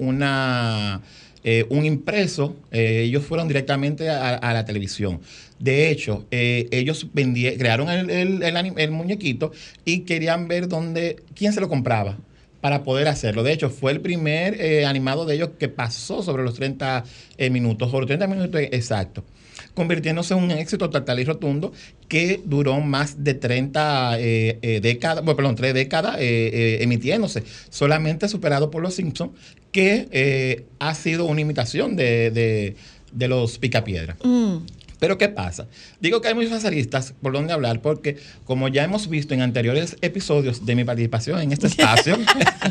[0.00, 1.00] una
[1.50, 5.20] eh, un impreso, eh, ellos fueron directamente a, la televisión.
[5.58, 8.42] De hecho, eh, ellos vendí- crearon el, el-
[8.76, 9.52] el muñequito
[9.84, 12.18] y querían ver dónde, quién se lo compraba
[12.60, 13.42] para poder hacerlo.
[13.44, 17.04] De hecho, fue el primer animado de ellos que pasó sobre los 30
[17.38, 19.24] eh, minutos, sobre los 30 minutos exactos,
[19.78, 21.72] convirtiéndose en un éxito total y rotundo
[22.08, 28.28] que duró más de 30 eh, eh, décadas, bueno, perdón, tres décadas eh, emitiéndose, solamente
[28.28, 29.32] superado por Los Simpsons,
[29.72, 32.76] que ha sido una imitación de, de-
[33.12, 34.16] de los Picapiedra.
[34.22, 34.56] Mm.
[34.98, 35.68] Pero ¿qué pasa?
[36.00, 39.96] Digo que hay muchos aristas por donde hablar porque como ya hemos visto en anteriores
[40.00, 42.16] episodios de mi participación en este espacio,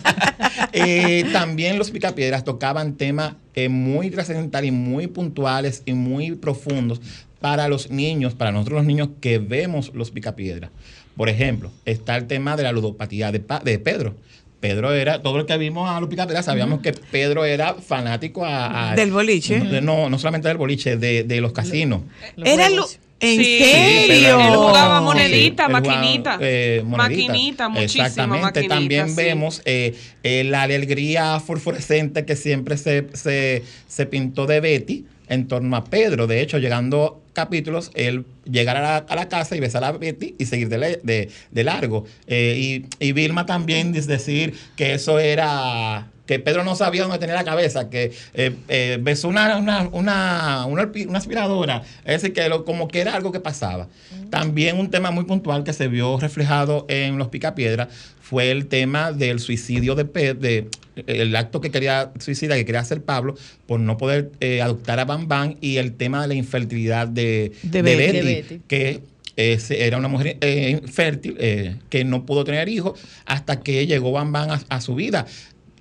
[0.73, 7.01] eh, también los picapiedras tocaban temas eh, muy trascendentales y muy puntuales y muy profundos
[7.39, 10.71] para los niños, para nosotros los niños que vemos los picapiedras.
[11.15, 14.15] Por ejemplo, está el tema de la ludopatía de, de Pedro.
[14.59, 18.91] Pedro era, todo el que vimos a los picapiedras sabíamos que Pedro era fanático a,
[18.91, 19.59] a- Del boliche.
[19.59, 22.01] de- no, no solamente del boliche, de, de los casinos.
[22.43, 22.85] Era lo,
[23.19, 23.59] ¿En Sí.
[23.63, 24.39] serio?
[24.39, 26.37] Él jugaba Sí, monedita, jugaba, maquinita.
[26.39, 27.31] eh, monedita.
[27.33, 28.45] Maquinita, muchísimo Exactamente.
[28.45, 29.15] maquinita, También sí.
[29.15, 35.47] vemos eh, eh, la alegría fosforescente que siempre se, se, se pintó de Betty en
[35.47, 36.27] torno a Pedro.
[36.27, 40.35] De hecho, llegando capítulos, él llegar a la, a la casa y besar a Betty
[40.37, 42.05] y seguir de, le- de- de largo.
[42.27, 47.35] Eh, y, y Vilma también decir que eso era que Pedro no sabía dónde tenía
[47.35, 52.65] la cabeza, que eh, eh, besó una, una, una, una aspiradora, es decir, que lo-
[52.65, 53.87] como que era algo que pasaba.
[54.29, 57.87] También un tema muy puntual que se vio reflejado en los Picapiedras
[58.21, 60.67] fue el tema del suicidio de Pedro, de,
[61.07, 63.35] el acto que quería suicida, que quería hacer Pablo,
[63.67, 67.51] por no poder eh, adoptar a Bam Bam y el tema de la infertilidad de,
[67.63, 67.97] De de Betty.
[67.97, 68.61] Betty, De Betty.
[68.67, 69.01] que
[69.37, 74.11] eh, era una mujer eh, infértil eh, que no pudo tener hijos hasta que llegó
[74.11, 75.27] Bam Bam a, a su vida.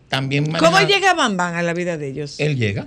[0.09, 2.39] También ¿Cómo llega Bam Bam a la vida de ellos?
[2.39, 2.87] Él llega,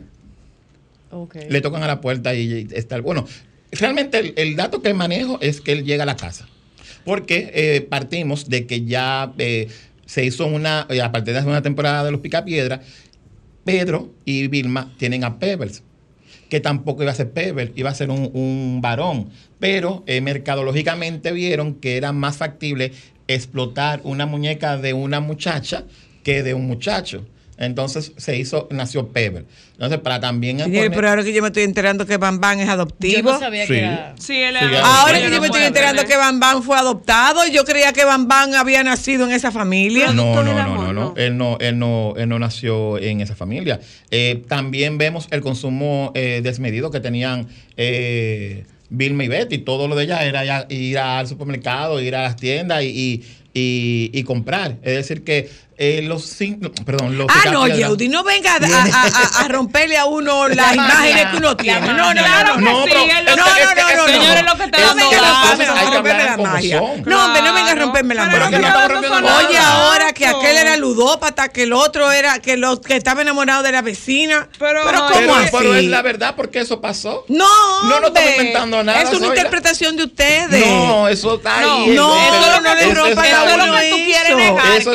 [1.50, 3.00] le tocan a la puerta y está.
[3.02, 3.26] Bueno,
[3.72, 6.48] realmente el, el dato que manejo es que él llega a la casa.
[7.06, 9.70] Porque eh, partimos de que ya eh,
[10.10, 12.82] se hizo una, eh, a partir de una temporada de los Picapiedra,
[13.64, 15.84] Pedro y Vilma tienen a Pebbles,
[16.50, 19.30] que tampoco iba a ser Pebbles, iba a ser un, un varón.
[19.60, 22.92] Pero eh, mercadológicamente vieron que era más factible
[23.28, 25.84] explotar una muñeca de una muchacha
[26.24, 27.28] que de un muchacho.
[27.60, 29.44] Entonces se hizo, nació Pebbles.
[29.74, 32.66] Entonces, para también poner- pero ahora que yo me estoy enterando que Bam Bam es
[32.68, 33.32] Yo adoptivo.
[33.34, 33.74] no sabía Sí.
[33.74, 34.16] que era.
[34.18, 35.02] Sí, él Sí, era- ya.
[35.02, 38.28] Ahora que yo me estoy enterando que Bam Bam fue adoptado, yo creía que Bam
[38.28, 40.14] Bam había nacido en esa familia.
[40.14, 40.94] No, no, no, amor, no, no.
[40.94, 41.14] no.
[41.18, 43.80] Él no, él no, él no nació en esa familia.
[44.10, 47.48] Eh, también vemos el consumo eh, desmedido que tenían
[47.78, 49.60] eh, Vilma y Betty.
[49.60, 53.24] Todo lo de ella era ya ir al supermercado, ir a las tiendas y, y,
[53.54, 54.78] y- y comprar.
[54.82, 55.50] Es decir que
[55.82, 59.98] eh, los cinco, perdón, los Ah, no, Yeudi, no venga a, a- a- a romperle
[59.98, 61.80] a uno las imágenes que uno tiene.
[61.80, 62.58] No, no, no, Claro no.
[62.58, 62.72] que no.
[62.72, 64.08] No, no, no, no, no.
[64.14, 66.36] señores, lo que te no dando venga a romperme, la.
[67.06, 69.22] No, hombre, no venga a romperme la magia.
[69.22, 69.38] no.
[69.38, 73.64] Oye, ahora que aquel era ludópata, que el otro era, que, lo, que estaba enamorado
[73.64, 74.50] de la vecina.
[74.60, 75.50] Pero- ¿cómo Pero, así?
[75.58, 77.24] pero es la verdad porque eso pasó.
[77.28, 77.48] No,
[77.84, 80.66] No, no estamos inventando nada, Es una interpretación de ustedes.
[80.66, 81.88] No, eso está No, ahí.
[81.92, 84.76] no, Eso- no le rompa la Eso es lo uno que tú quieres negar, que
[84.78, 84.92] es eso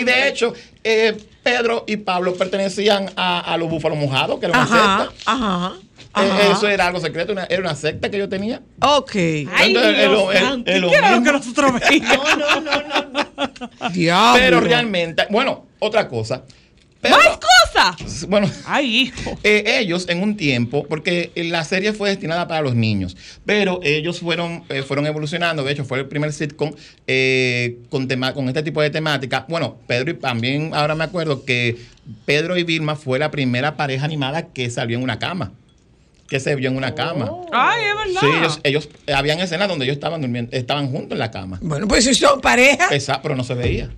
[0.00, 0.22] diferente.
[0.24, 0.52] De hecho,
[0.84, 5.32] eh, Pedro y Pablo pertenecían a, a los búfalos mojados, que era una Ajá, secta.
[5.32, 5.72] ajá.
[5.76, 6.52] Eh, ajá.
[6.52, 8.60] eso era algo secreto, una- era una secta que yo tenía.
[8.80, 9.14] Ok.
[9.14, 12.36] Ay, Entonces, el- Dios el- el- ¿qué era lo que nosotros veíamos?
[12.38, 13.28] No, no, no, no.
[13.80, 13.90] no.
[13.90, 14.40] Diablo.
[14.40, 16.42] Pero realmente, bueno, otra cosa.
[17.00, 17.67] Pedro- ¿Más cosas?
[18.28, 19.38] Bueno, Ay, hijo.
[19.42, 24.20] Eh, ellos en un tiempo, porque la serie fue destinada para los niños, pero ellos
[24.20, 25.62] fueron, eh, fueron evolucionando.
[25.62, 26.72] De hecho, fue el primer sitcom
[27.06, 29.46] eh, con, tema, con este tipo de temática.
[29.48, 31.76] Bueno, Pedro y también ahora me acuerdo que
[32.24, 35.52] Pedro y Vilma fue la primera pareja animada que salió en una cama.
[36.28, 37.30] Que se vio en una cama.
[37.52, 38.20] Ay, es verdad.
[38.20, 41.58] Sí, ellos, ellos eh, habían escenas donde ellos estaban durmiendo, estaban juntos en la cama.
[41.62, 42.88] Bueno, pues si son pareja.
[42.94, 43.88] Esa, pero no se veía.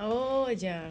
[0.00, 0.90] Oh, ya.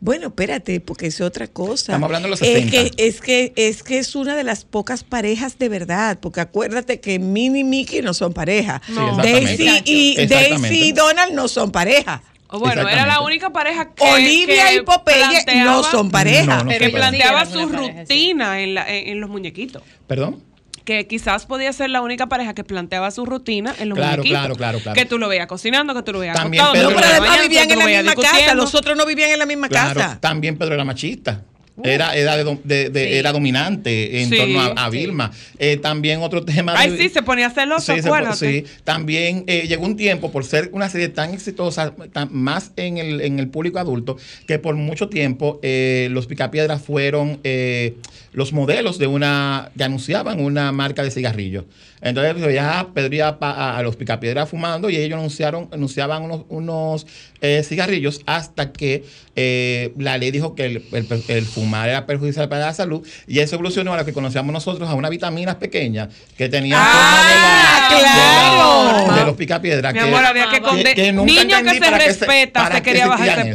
[0.00, 1.92] Bueno, espérate, porque es otra cosa.
[1.92, 2.70] Estamos hablando de los es 60.
[2.96, 7.00] que, es que es que es una de las pocas parejas de verdad, porque acuérdate
[7.00, 8.80] que Minnie y Mickey no son pareja.
[8.88, 9.16] No.
[9.16, 9.90] Daisy exactamente.
[9.90, 10.26] y.
[10.26, 12.22] Daisy y Donald no son pareja.
[12.50, 14.02] O Bueno, era la única pareja que.
[14.04, 16.58] Olivia que y Popeye no son pareja.
[16.58, 17.98] No, no Que sí planteaba su pareja, sí.
[18.00, 19.82] rutina en, la- en, en los muñequitos.
[20.06, 20.42] ¿Perdón?
[20.88, 24.38] Que quizás podía ser la única pareja que planteaba su rutina en los Claro, muñequitos.
[24.40, 24.94] claro, claro, claro.
[24.98, 27.42] Que tú lo veías cocinando, que tú lo veías También acostado, Pedro pero era- además
[27.42, 28.54] vivían en la misma casa.
[28.54, 30.18] Los otros no vivían en la misma Claro, casa.
[30.18, 31.42] también Pedro era machista.
[31.84, 33.14] Era, era, de dom- de- de- Sí.
[33.18, 34.96] era dominante en Sí, torno a, a sí.
[34.96, 35.30] Vilma.
[35.60, 36.74] Eh, también otro tema.
[36.76, 38.36] Ay, de- sí, se ponía celoso, Sí, se- acuérdate.
[38.36, 38.64] sí.
[38.82, 43.20] También eh, llegó un tiempo, por ser una serie tan exitosa, tan- más en el,
[43.20, 44.16] en el público adulto,
[44.48, 47.94] que por mucho tiempo eh, los Picapiedras fueron eh,
[48.38, 51.64] los modelos de una, que anunciaban una marca de cigarrillos.
[52.00, 56.22] Entonces pues, ya Pedro iba pa- a, a los Picapiedras fumando y ellos anunciaron, anunciaban
[56.22, 57.06] unos, unos,
[57.40, 59.04] eh, cigarrillos hasta que
[59.34, 63.40] eh, la ley dijo que el, el- el fumar era perjudicial para la salud y
[63.40, 67.28] eso evolucionó a lo que conocíamos nosotros, a unas vitaminas pequeñas que tenían Ah, forma
[67.28, 69.02] de, la- claro.
[69.02, 69.92] de, la- de los picapiedras.
[69.92, 73.08] Mi que- amor, había que que- conde- que nunca Niño que se respeta, se quería
[73.08, 73.52] bajar ese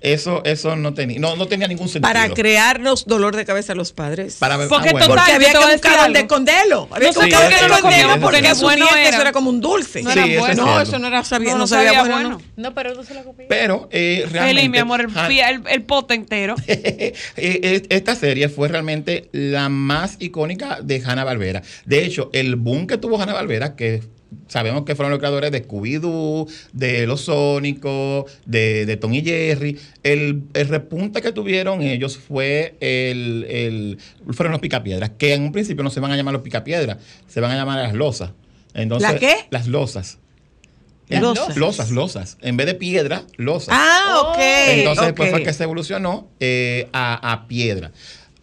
[0.00, 2.12] eso, Eso, no tenía, no, no tenía ningún sentido.
[2.12, 4.36] Para crearnos dolor de cabeza a los padres.
[4.36, 5.06] Para ver- Porque ah, bueno.
[5.08, 6.26] total, porque había que buscar dónde algo.
[6.34, 6.88] esconderlo.
[6.90, 9.20] Había No que buscar lo porque bueno que eso era.
[9.20, 10.02] era como un dulce.
[10.02, 10.48] No era Sí, bueno.
[10.52, 12.28] es No, eso no era sabía, No, no, sabía, sabía bueno.
[12.38, 12.42] bueno.
[12.56, 13.46] No, pero no se la copié.
[13.48, 14.60] Pero eh, realmente.
[14.60, 16.54] Feli, mi amor, el, fía- el, el pote entero.
[16.66, 21.62] Eh, eh, Esta serie fue realmente la más icónica de Hanna Barbera.
[21.84, 24.02] De hecho, el boom que tuvo Hanna Barbera, que
[24.48, 29.78] sabemos que fueron los creadores de Scooby-Doo, de Los Sónicos, de, de Tom y Jerry,
[30.02, 33.98] el, el repunte que tuvieron ellos fue el, el-
[34.32, 36.98] fueron los Picapiedras, que en un principio no se van a llamar los Picapiedras,
[37.28, 38.30] se van a llamar las losas.
[38.74, 39.34] Entonces, ¿La qué?
[39.50, 40.18] Las losas.
[41.08, 41.56] Losas.
[41.56, 41.90] losas.
[41.90, 42.38] Losas.
[42.40, 43.70] En vez de piedra, losas.
[43.76, 44.38] Ah, ok.
[44.68, 45.16] Entonces, ok.
[45.16, 47.90] pues fue que se evolucionó eh, a, a piedra.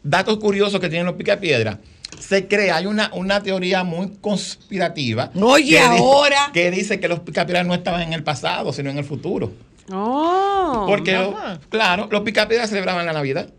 [0.03, 1.79] Datos curiosos que tienen los picapiedra.
[2.19, 5.31] Se cree, hay una, una teoría muy conspirativa.
[5.39, 6.49] Oye, que dice- ahora.
[6.53, 9.51] que dice que los picapiedras no estaban en el pasado, sino en el futuro.
[9.91, 11.59] Oh, Porque, ajá.
[11.69, 13.49] claro, los picapiedras celebraban la Navidad.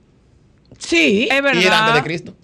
[0.79, 1.29] Sí.
[1.31, 1.61] es verdad.
[1.61, 2.35] Y era antes de Cristo.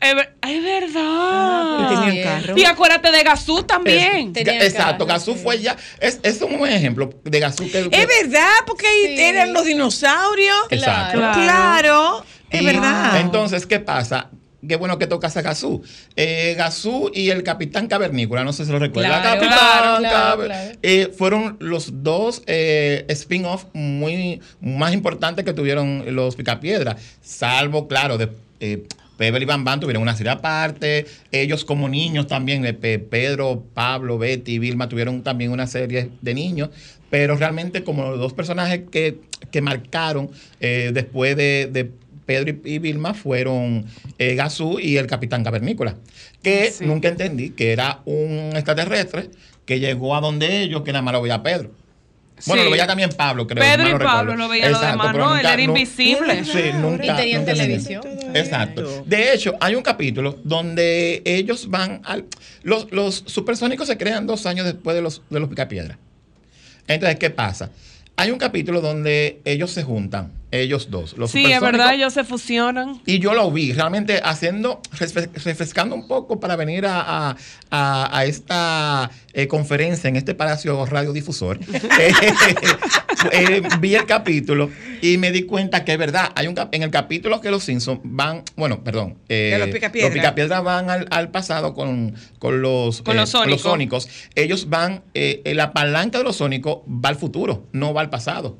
[0.00, 1.78] Es, ver- es verdad.
[1.80, 2.56] Y tenía un Ah, carro.
[2.58, 4.32] Y acuérdate de Gazú también.
[4.34, 5.40] Es- exacto, carro, Gazú sí.
[5.42, 5.76] fue ya.
[6.00, 7.68] Es, es un buen ejemplo de Gazú.
[7.70, 9.22] Que, Es verdad, porque ahí Sí.
[9.22, 10.56] eran los dinosaurios.
[10.70, 11.18] Exacto.
[11.18, 11.34] Claro.
[11.42, 12.24] Claro.
[12.48, 13.20] Es Y verdad.
[13.20, 14.30] Entonces, ¿qué pasa?
[14.66, 15.82] Qué bueno que tocas a Gazú.
[16.16, 19.22] Eh, Gazú y el Capitán Cavernícola, no sé si lo recuerdan.
[19.22, 26.34] Claro, Capitán claro, eh, fueron los dos eh, spin-off muy más importantes que tuvieron los
[26.34, 26.96] Picapiedra.
[27.22, 28.82] Salvo, claro, de eh,
[29.16, 31.06] Pebble y Bam Bam tuvieron una serie aparte.
[31.30, 36.34] Ellos como niños también, Pe- Pedro, Pablo, Betty y Vilma tuvieron también una serie de
[36.34, 36.70] niños.
[37.10, 39.18] Pero realmente como los dos personajes que,
[39.50, 40.30] que marcaron
[40.60, 41.90] eh, después de, de
[42.28, 43.86] Pedro y, y Vilma fueron
[44.18, 45.96] eh, Gazú y el Capitán Cavernícola.
[46.42, 46.84] Que Sí.
[46.84, 49.30] nunca entendí que era un extraterrestre
[49.64, 51.70] que llegó a donde ellos, que nada más lo veía Pedro.
[52.46, 52.66] Bueno, Sí.
[52.66, 53.64] lo veía también Pablo, creo.
[53.64, 55.36] Pedro y no Pablo lo veían los demás, ¿no?
[55.36, 56.44] Él era invisible.
[56.44, 57.04] Sí, nunca.
[57.04, 57.44] Y nunca entendí.
[57.62, 58.02] televisión.
[58.34, 59.02] Exacto.
[59.06, 62.26] De hecho, hay un capítulo donde ellos van al.
[62.62, 65.98] Los, los supersónicos se crean dos años después de los, de los Picapiedra.
[66.86, 67.70] Entonces, ¿qué pasa?
[68.16, 71.16] Hay un capítulo donde ellos se juntan, ellos dos.
[71.18, 73.00] Los Sí, es verdad, ellos se fusionan.
[73.04, 77.00] y yo lo vi realmente haciendo, refres- refrescando un poco para venir a,
[77.30, 77.36] a-
[77.70, 81.58] a- a esta eh, conferencia en este Palacio Radiodifusor.
[82.00, 82.12] Eh,
[83.32, 84.70] eh, vi el capítulo
[85.02, 86.30] y me di cuenta que es verdad.
[86.34, 90.12] Hay un en el capítulo que los Simpsons van, bueno, perdón, eh, los Picapiedra.
[90.12, 93.60] Picapiedra van al, al pasado con, con los, Con los sónicos.
[93.62, 94.08] sónicos.
[94.34, 98.58] Ellos van, eh, la palanca de los sónicos va al futuro, no va al pasado.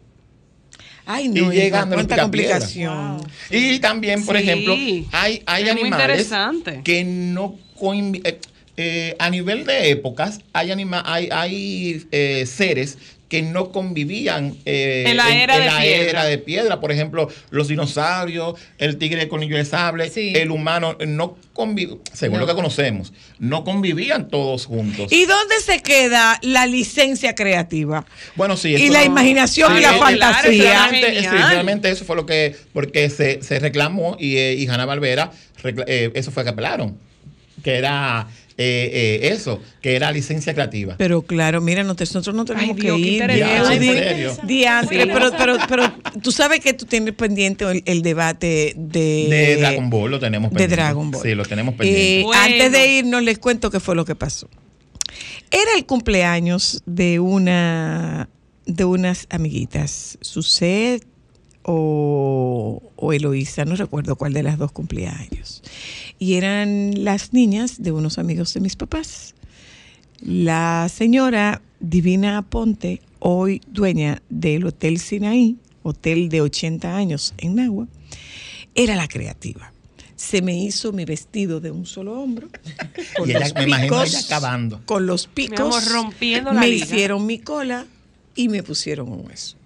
[1.11, 1.51] Ay, no.
[1.53, 2.23] y los cuánta Picapiedra.
[2.59, 3.21] complicación.
[3.51, 4.43] Y también, por Sí.
[4.43, 4.75] ejemplo,
[5.13, 6.31] hay, hay animales
[6.85, 7.57] que no
[8.25, 8.39] eh,
[8.77, 12.99] eh, a nivel de épocas hay anima hay, hay eh, seres
[13.29, 16.11] que no convivían eh, En la era de la piedra.
[16.11, 16.81] era de piedra.
[16.81, 20.33] Por ejemplo, los dinosaurios, el tigre de colmillo de sable, Sí.
[20.35, 22.41] el humano, no convivían, según No.
[22.41, 25.13] lo que conocemos, no convivían todos juntos.
[25.13, 28.07] ¿Y dónde se queda la licencia creativa?
[28.35, 28.75] Bueno, sí.
[28.75, 30.89] Y la imaginación y la fantasía.
[30.89, 34.87] Realmente, sí, realmente eso fue lo que, porque se, se reclamó y, eh, y Hanna
[34.87, 35.31] Barbera,
[36.15, 36.97] eso fue que apelaron,
[37.63, 38.27] que era
[38.61, 40.97] eh, eh, eso, que era licencia creativa.
[40.99, 44.47] Pero claro, mira, nosotros no tenemos Ay, que Dios, ir.
[44.47, 45.11] diantre, Sí.
[45.13, 49.89] pero, pero, pero tú sabes que tú tienes pendiente el, el debate de, de Dragon
[49.91, 50.77] Ball lo tenemos de pendiente.
[50.77, 51.23] Dragon Ball.
[51.23, 52.23] Sí, lo tenemos Eh, pendiente.
[52.25, 52.43] Bueno.
[52.43, 54.49] Antes de irnos, les cuento qué fue lo que pasó.
[55.51, 58.29] Era el cumpleaños de una
[58.67, 61.07] de unas amiguitas, Suset
[61.63, 62.08] o,
[63.09, 65.63] o Eloísa, no recuerdo cuál de las dos cumpleaños.
[66.19, 69.35] Y eran las niñas de unos amigos de mis papás.
[70.21, 77.87] La señora Divina Aponte, hoy dueña del Hotel Sinaí, hotel de 80 años en Nagua,
[78.75, 79.73] era la creativa.
[80.17, 82.49] se me hizo mi vestido de un solo hombro.
[83.25, 84.83] Y ella- me imagino ella acabando.
[84.85, 85.61] Con los picos.
[85.61, 86.85] amor, rompiendo la Me liga.
[86.85, 87.87] hicieron mi cola
[88.35, 89.57] y me pusieron un hueso.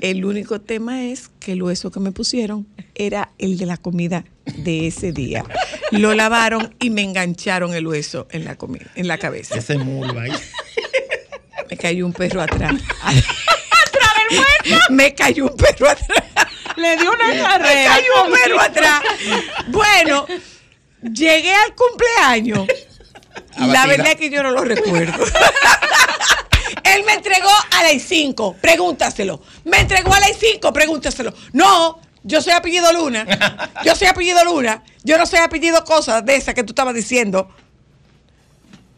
[0.00, 4.24] El único tema es que el hueso que me pusieron era el de la comida
[4.44, 5.44] de ese día.
[5.90, 9.56] Lo lavaron y me engancharon el hueso en la comida, en la cabeza.
[9.56, 10.32] Ese mulo ahí.
[11.70, 12.74] Me cayó un perro atrás.
[13.02, 14.86] ¿Atrás del muerto?
[14.92, 16.08] Me cayó un perro atrás.
[16.76, 17.94] Le dio una Me carrera.
[17.96, 19.02] cayó un perro atrás.
[19.68, 20.26] Bueno,
[21.02, 22.68] llegué al cumpleaños.
[23.58, 25.24] La verdad es que yo no lo recuerdo.
[26.96, 29.40] Él me entregó a las 5, pregúntaselo.
[29.64, 31.32] Me entregó a las 5, pregúntaselo.
[31.52, 33.70] No, yo soy apellido Luna.
[33.84, 34.82] Yo soy apellido Luna.
[35.04, 37.48] Yo no soy apellido cosas de esas que tú estabas diciendo.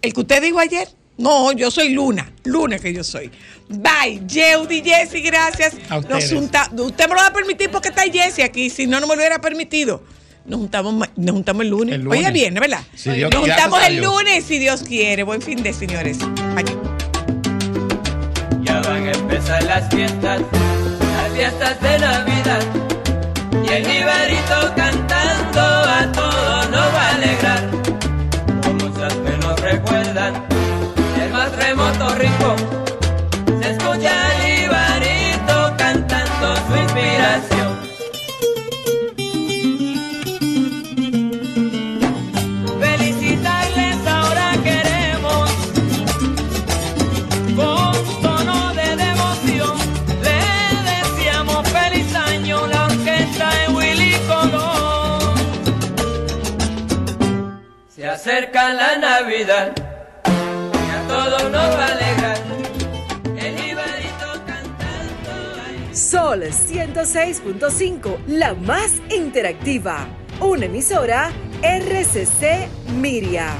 [0.00, 0.88] El que usted dijo ayer.
[1.18, 2.32] No, yo soy Luna.
[2.44, 3.28] Luna que yo soy.
[3.68, 4.22] Bye.
[4.26, 5.74] Yeudi, Jessy, gracias.
[6.08, 8.70] Nos junta- usted me lo va a permitir porque está Jessy aquí.
[8.70, 10.00] Si no, no me lo hubiera permitido.
[10.46, 11.94] Nos juntamos, nos juntamos el lunes.
[11.96, 12.20] El lunes.
[12.20, 12.82] Oye, bien, ¿verdad?
[12.94, 15.24] Si nos juntamos el lunes, si Dios quiere.
[15.24, 16.18] Buen fin de, señores.
[18.68, 22.60] Ya van a empezar las fiestas, las fiestas de Navidad.
[23.64, 27.70] Y el Ibarito cantando a todos nos va a alegrar.
[28.62, 30.44] Como muchas que nos recuerdan,
[31.22, 32.77] el más remoto rincón.
[58.18, 59.72] Acerca la Navidad
[60.26, 62.38] y a todos nos va a alegrar.
[63.36, 65.94] El Ibarito cantando.
[65.94, 70.08] Sol 106.5, la más interactiva.
[70.40, 71.30] Una emisora
[71.62, 72.66] RCC
[73.00, 73.52] Miria.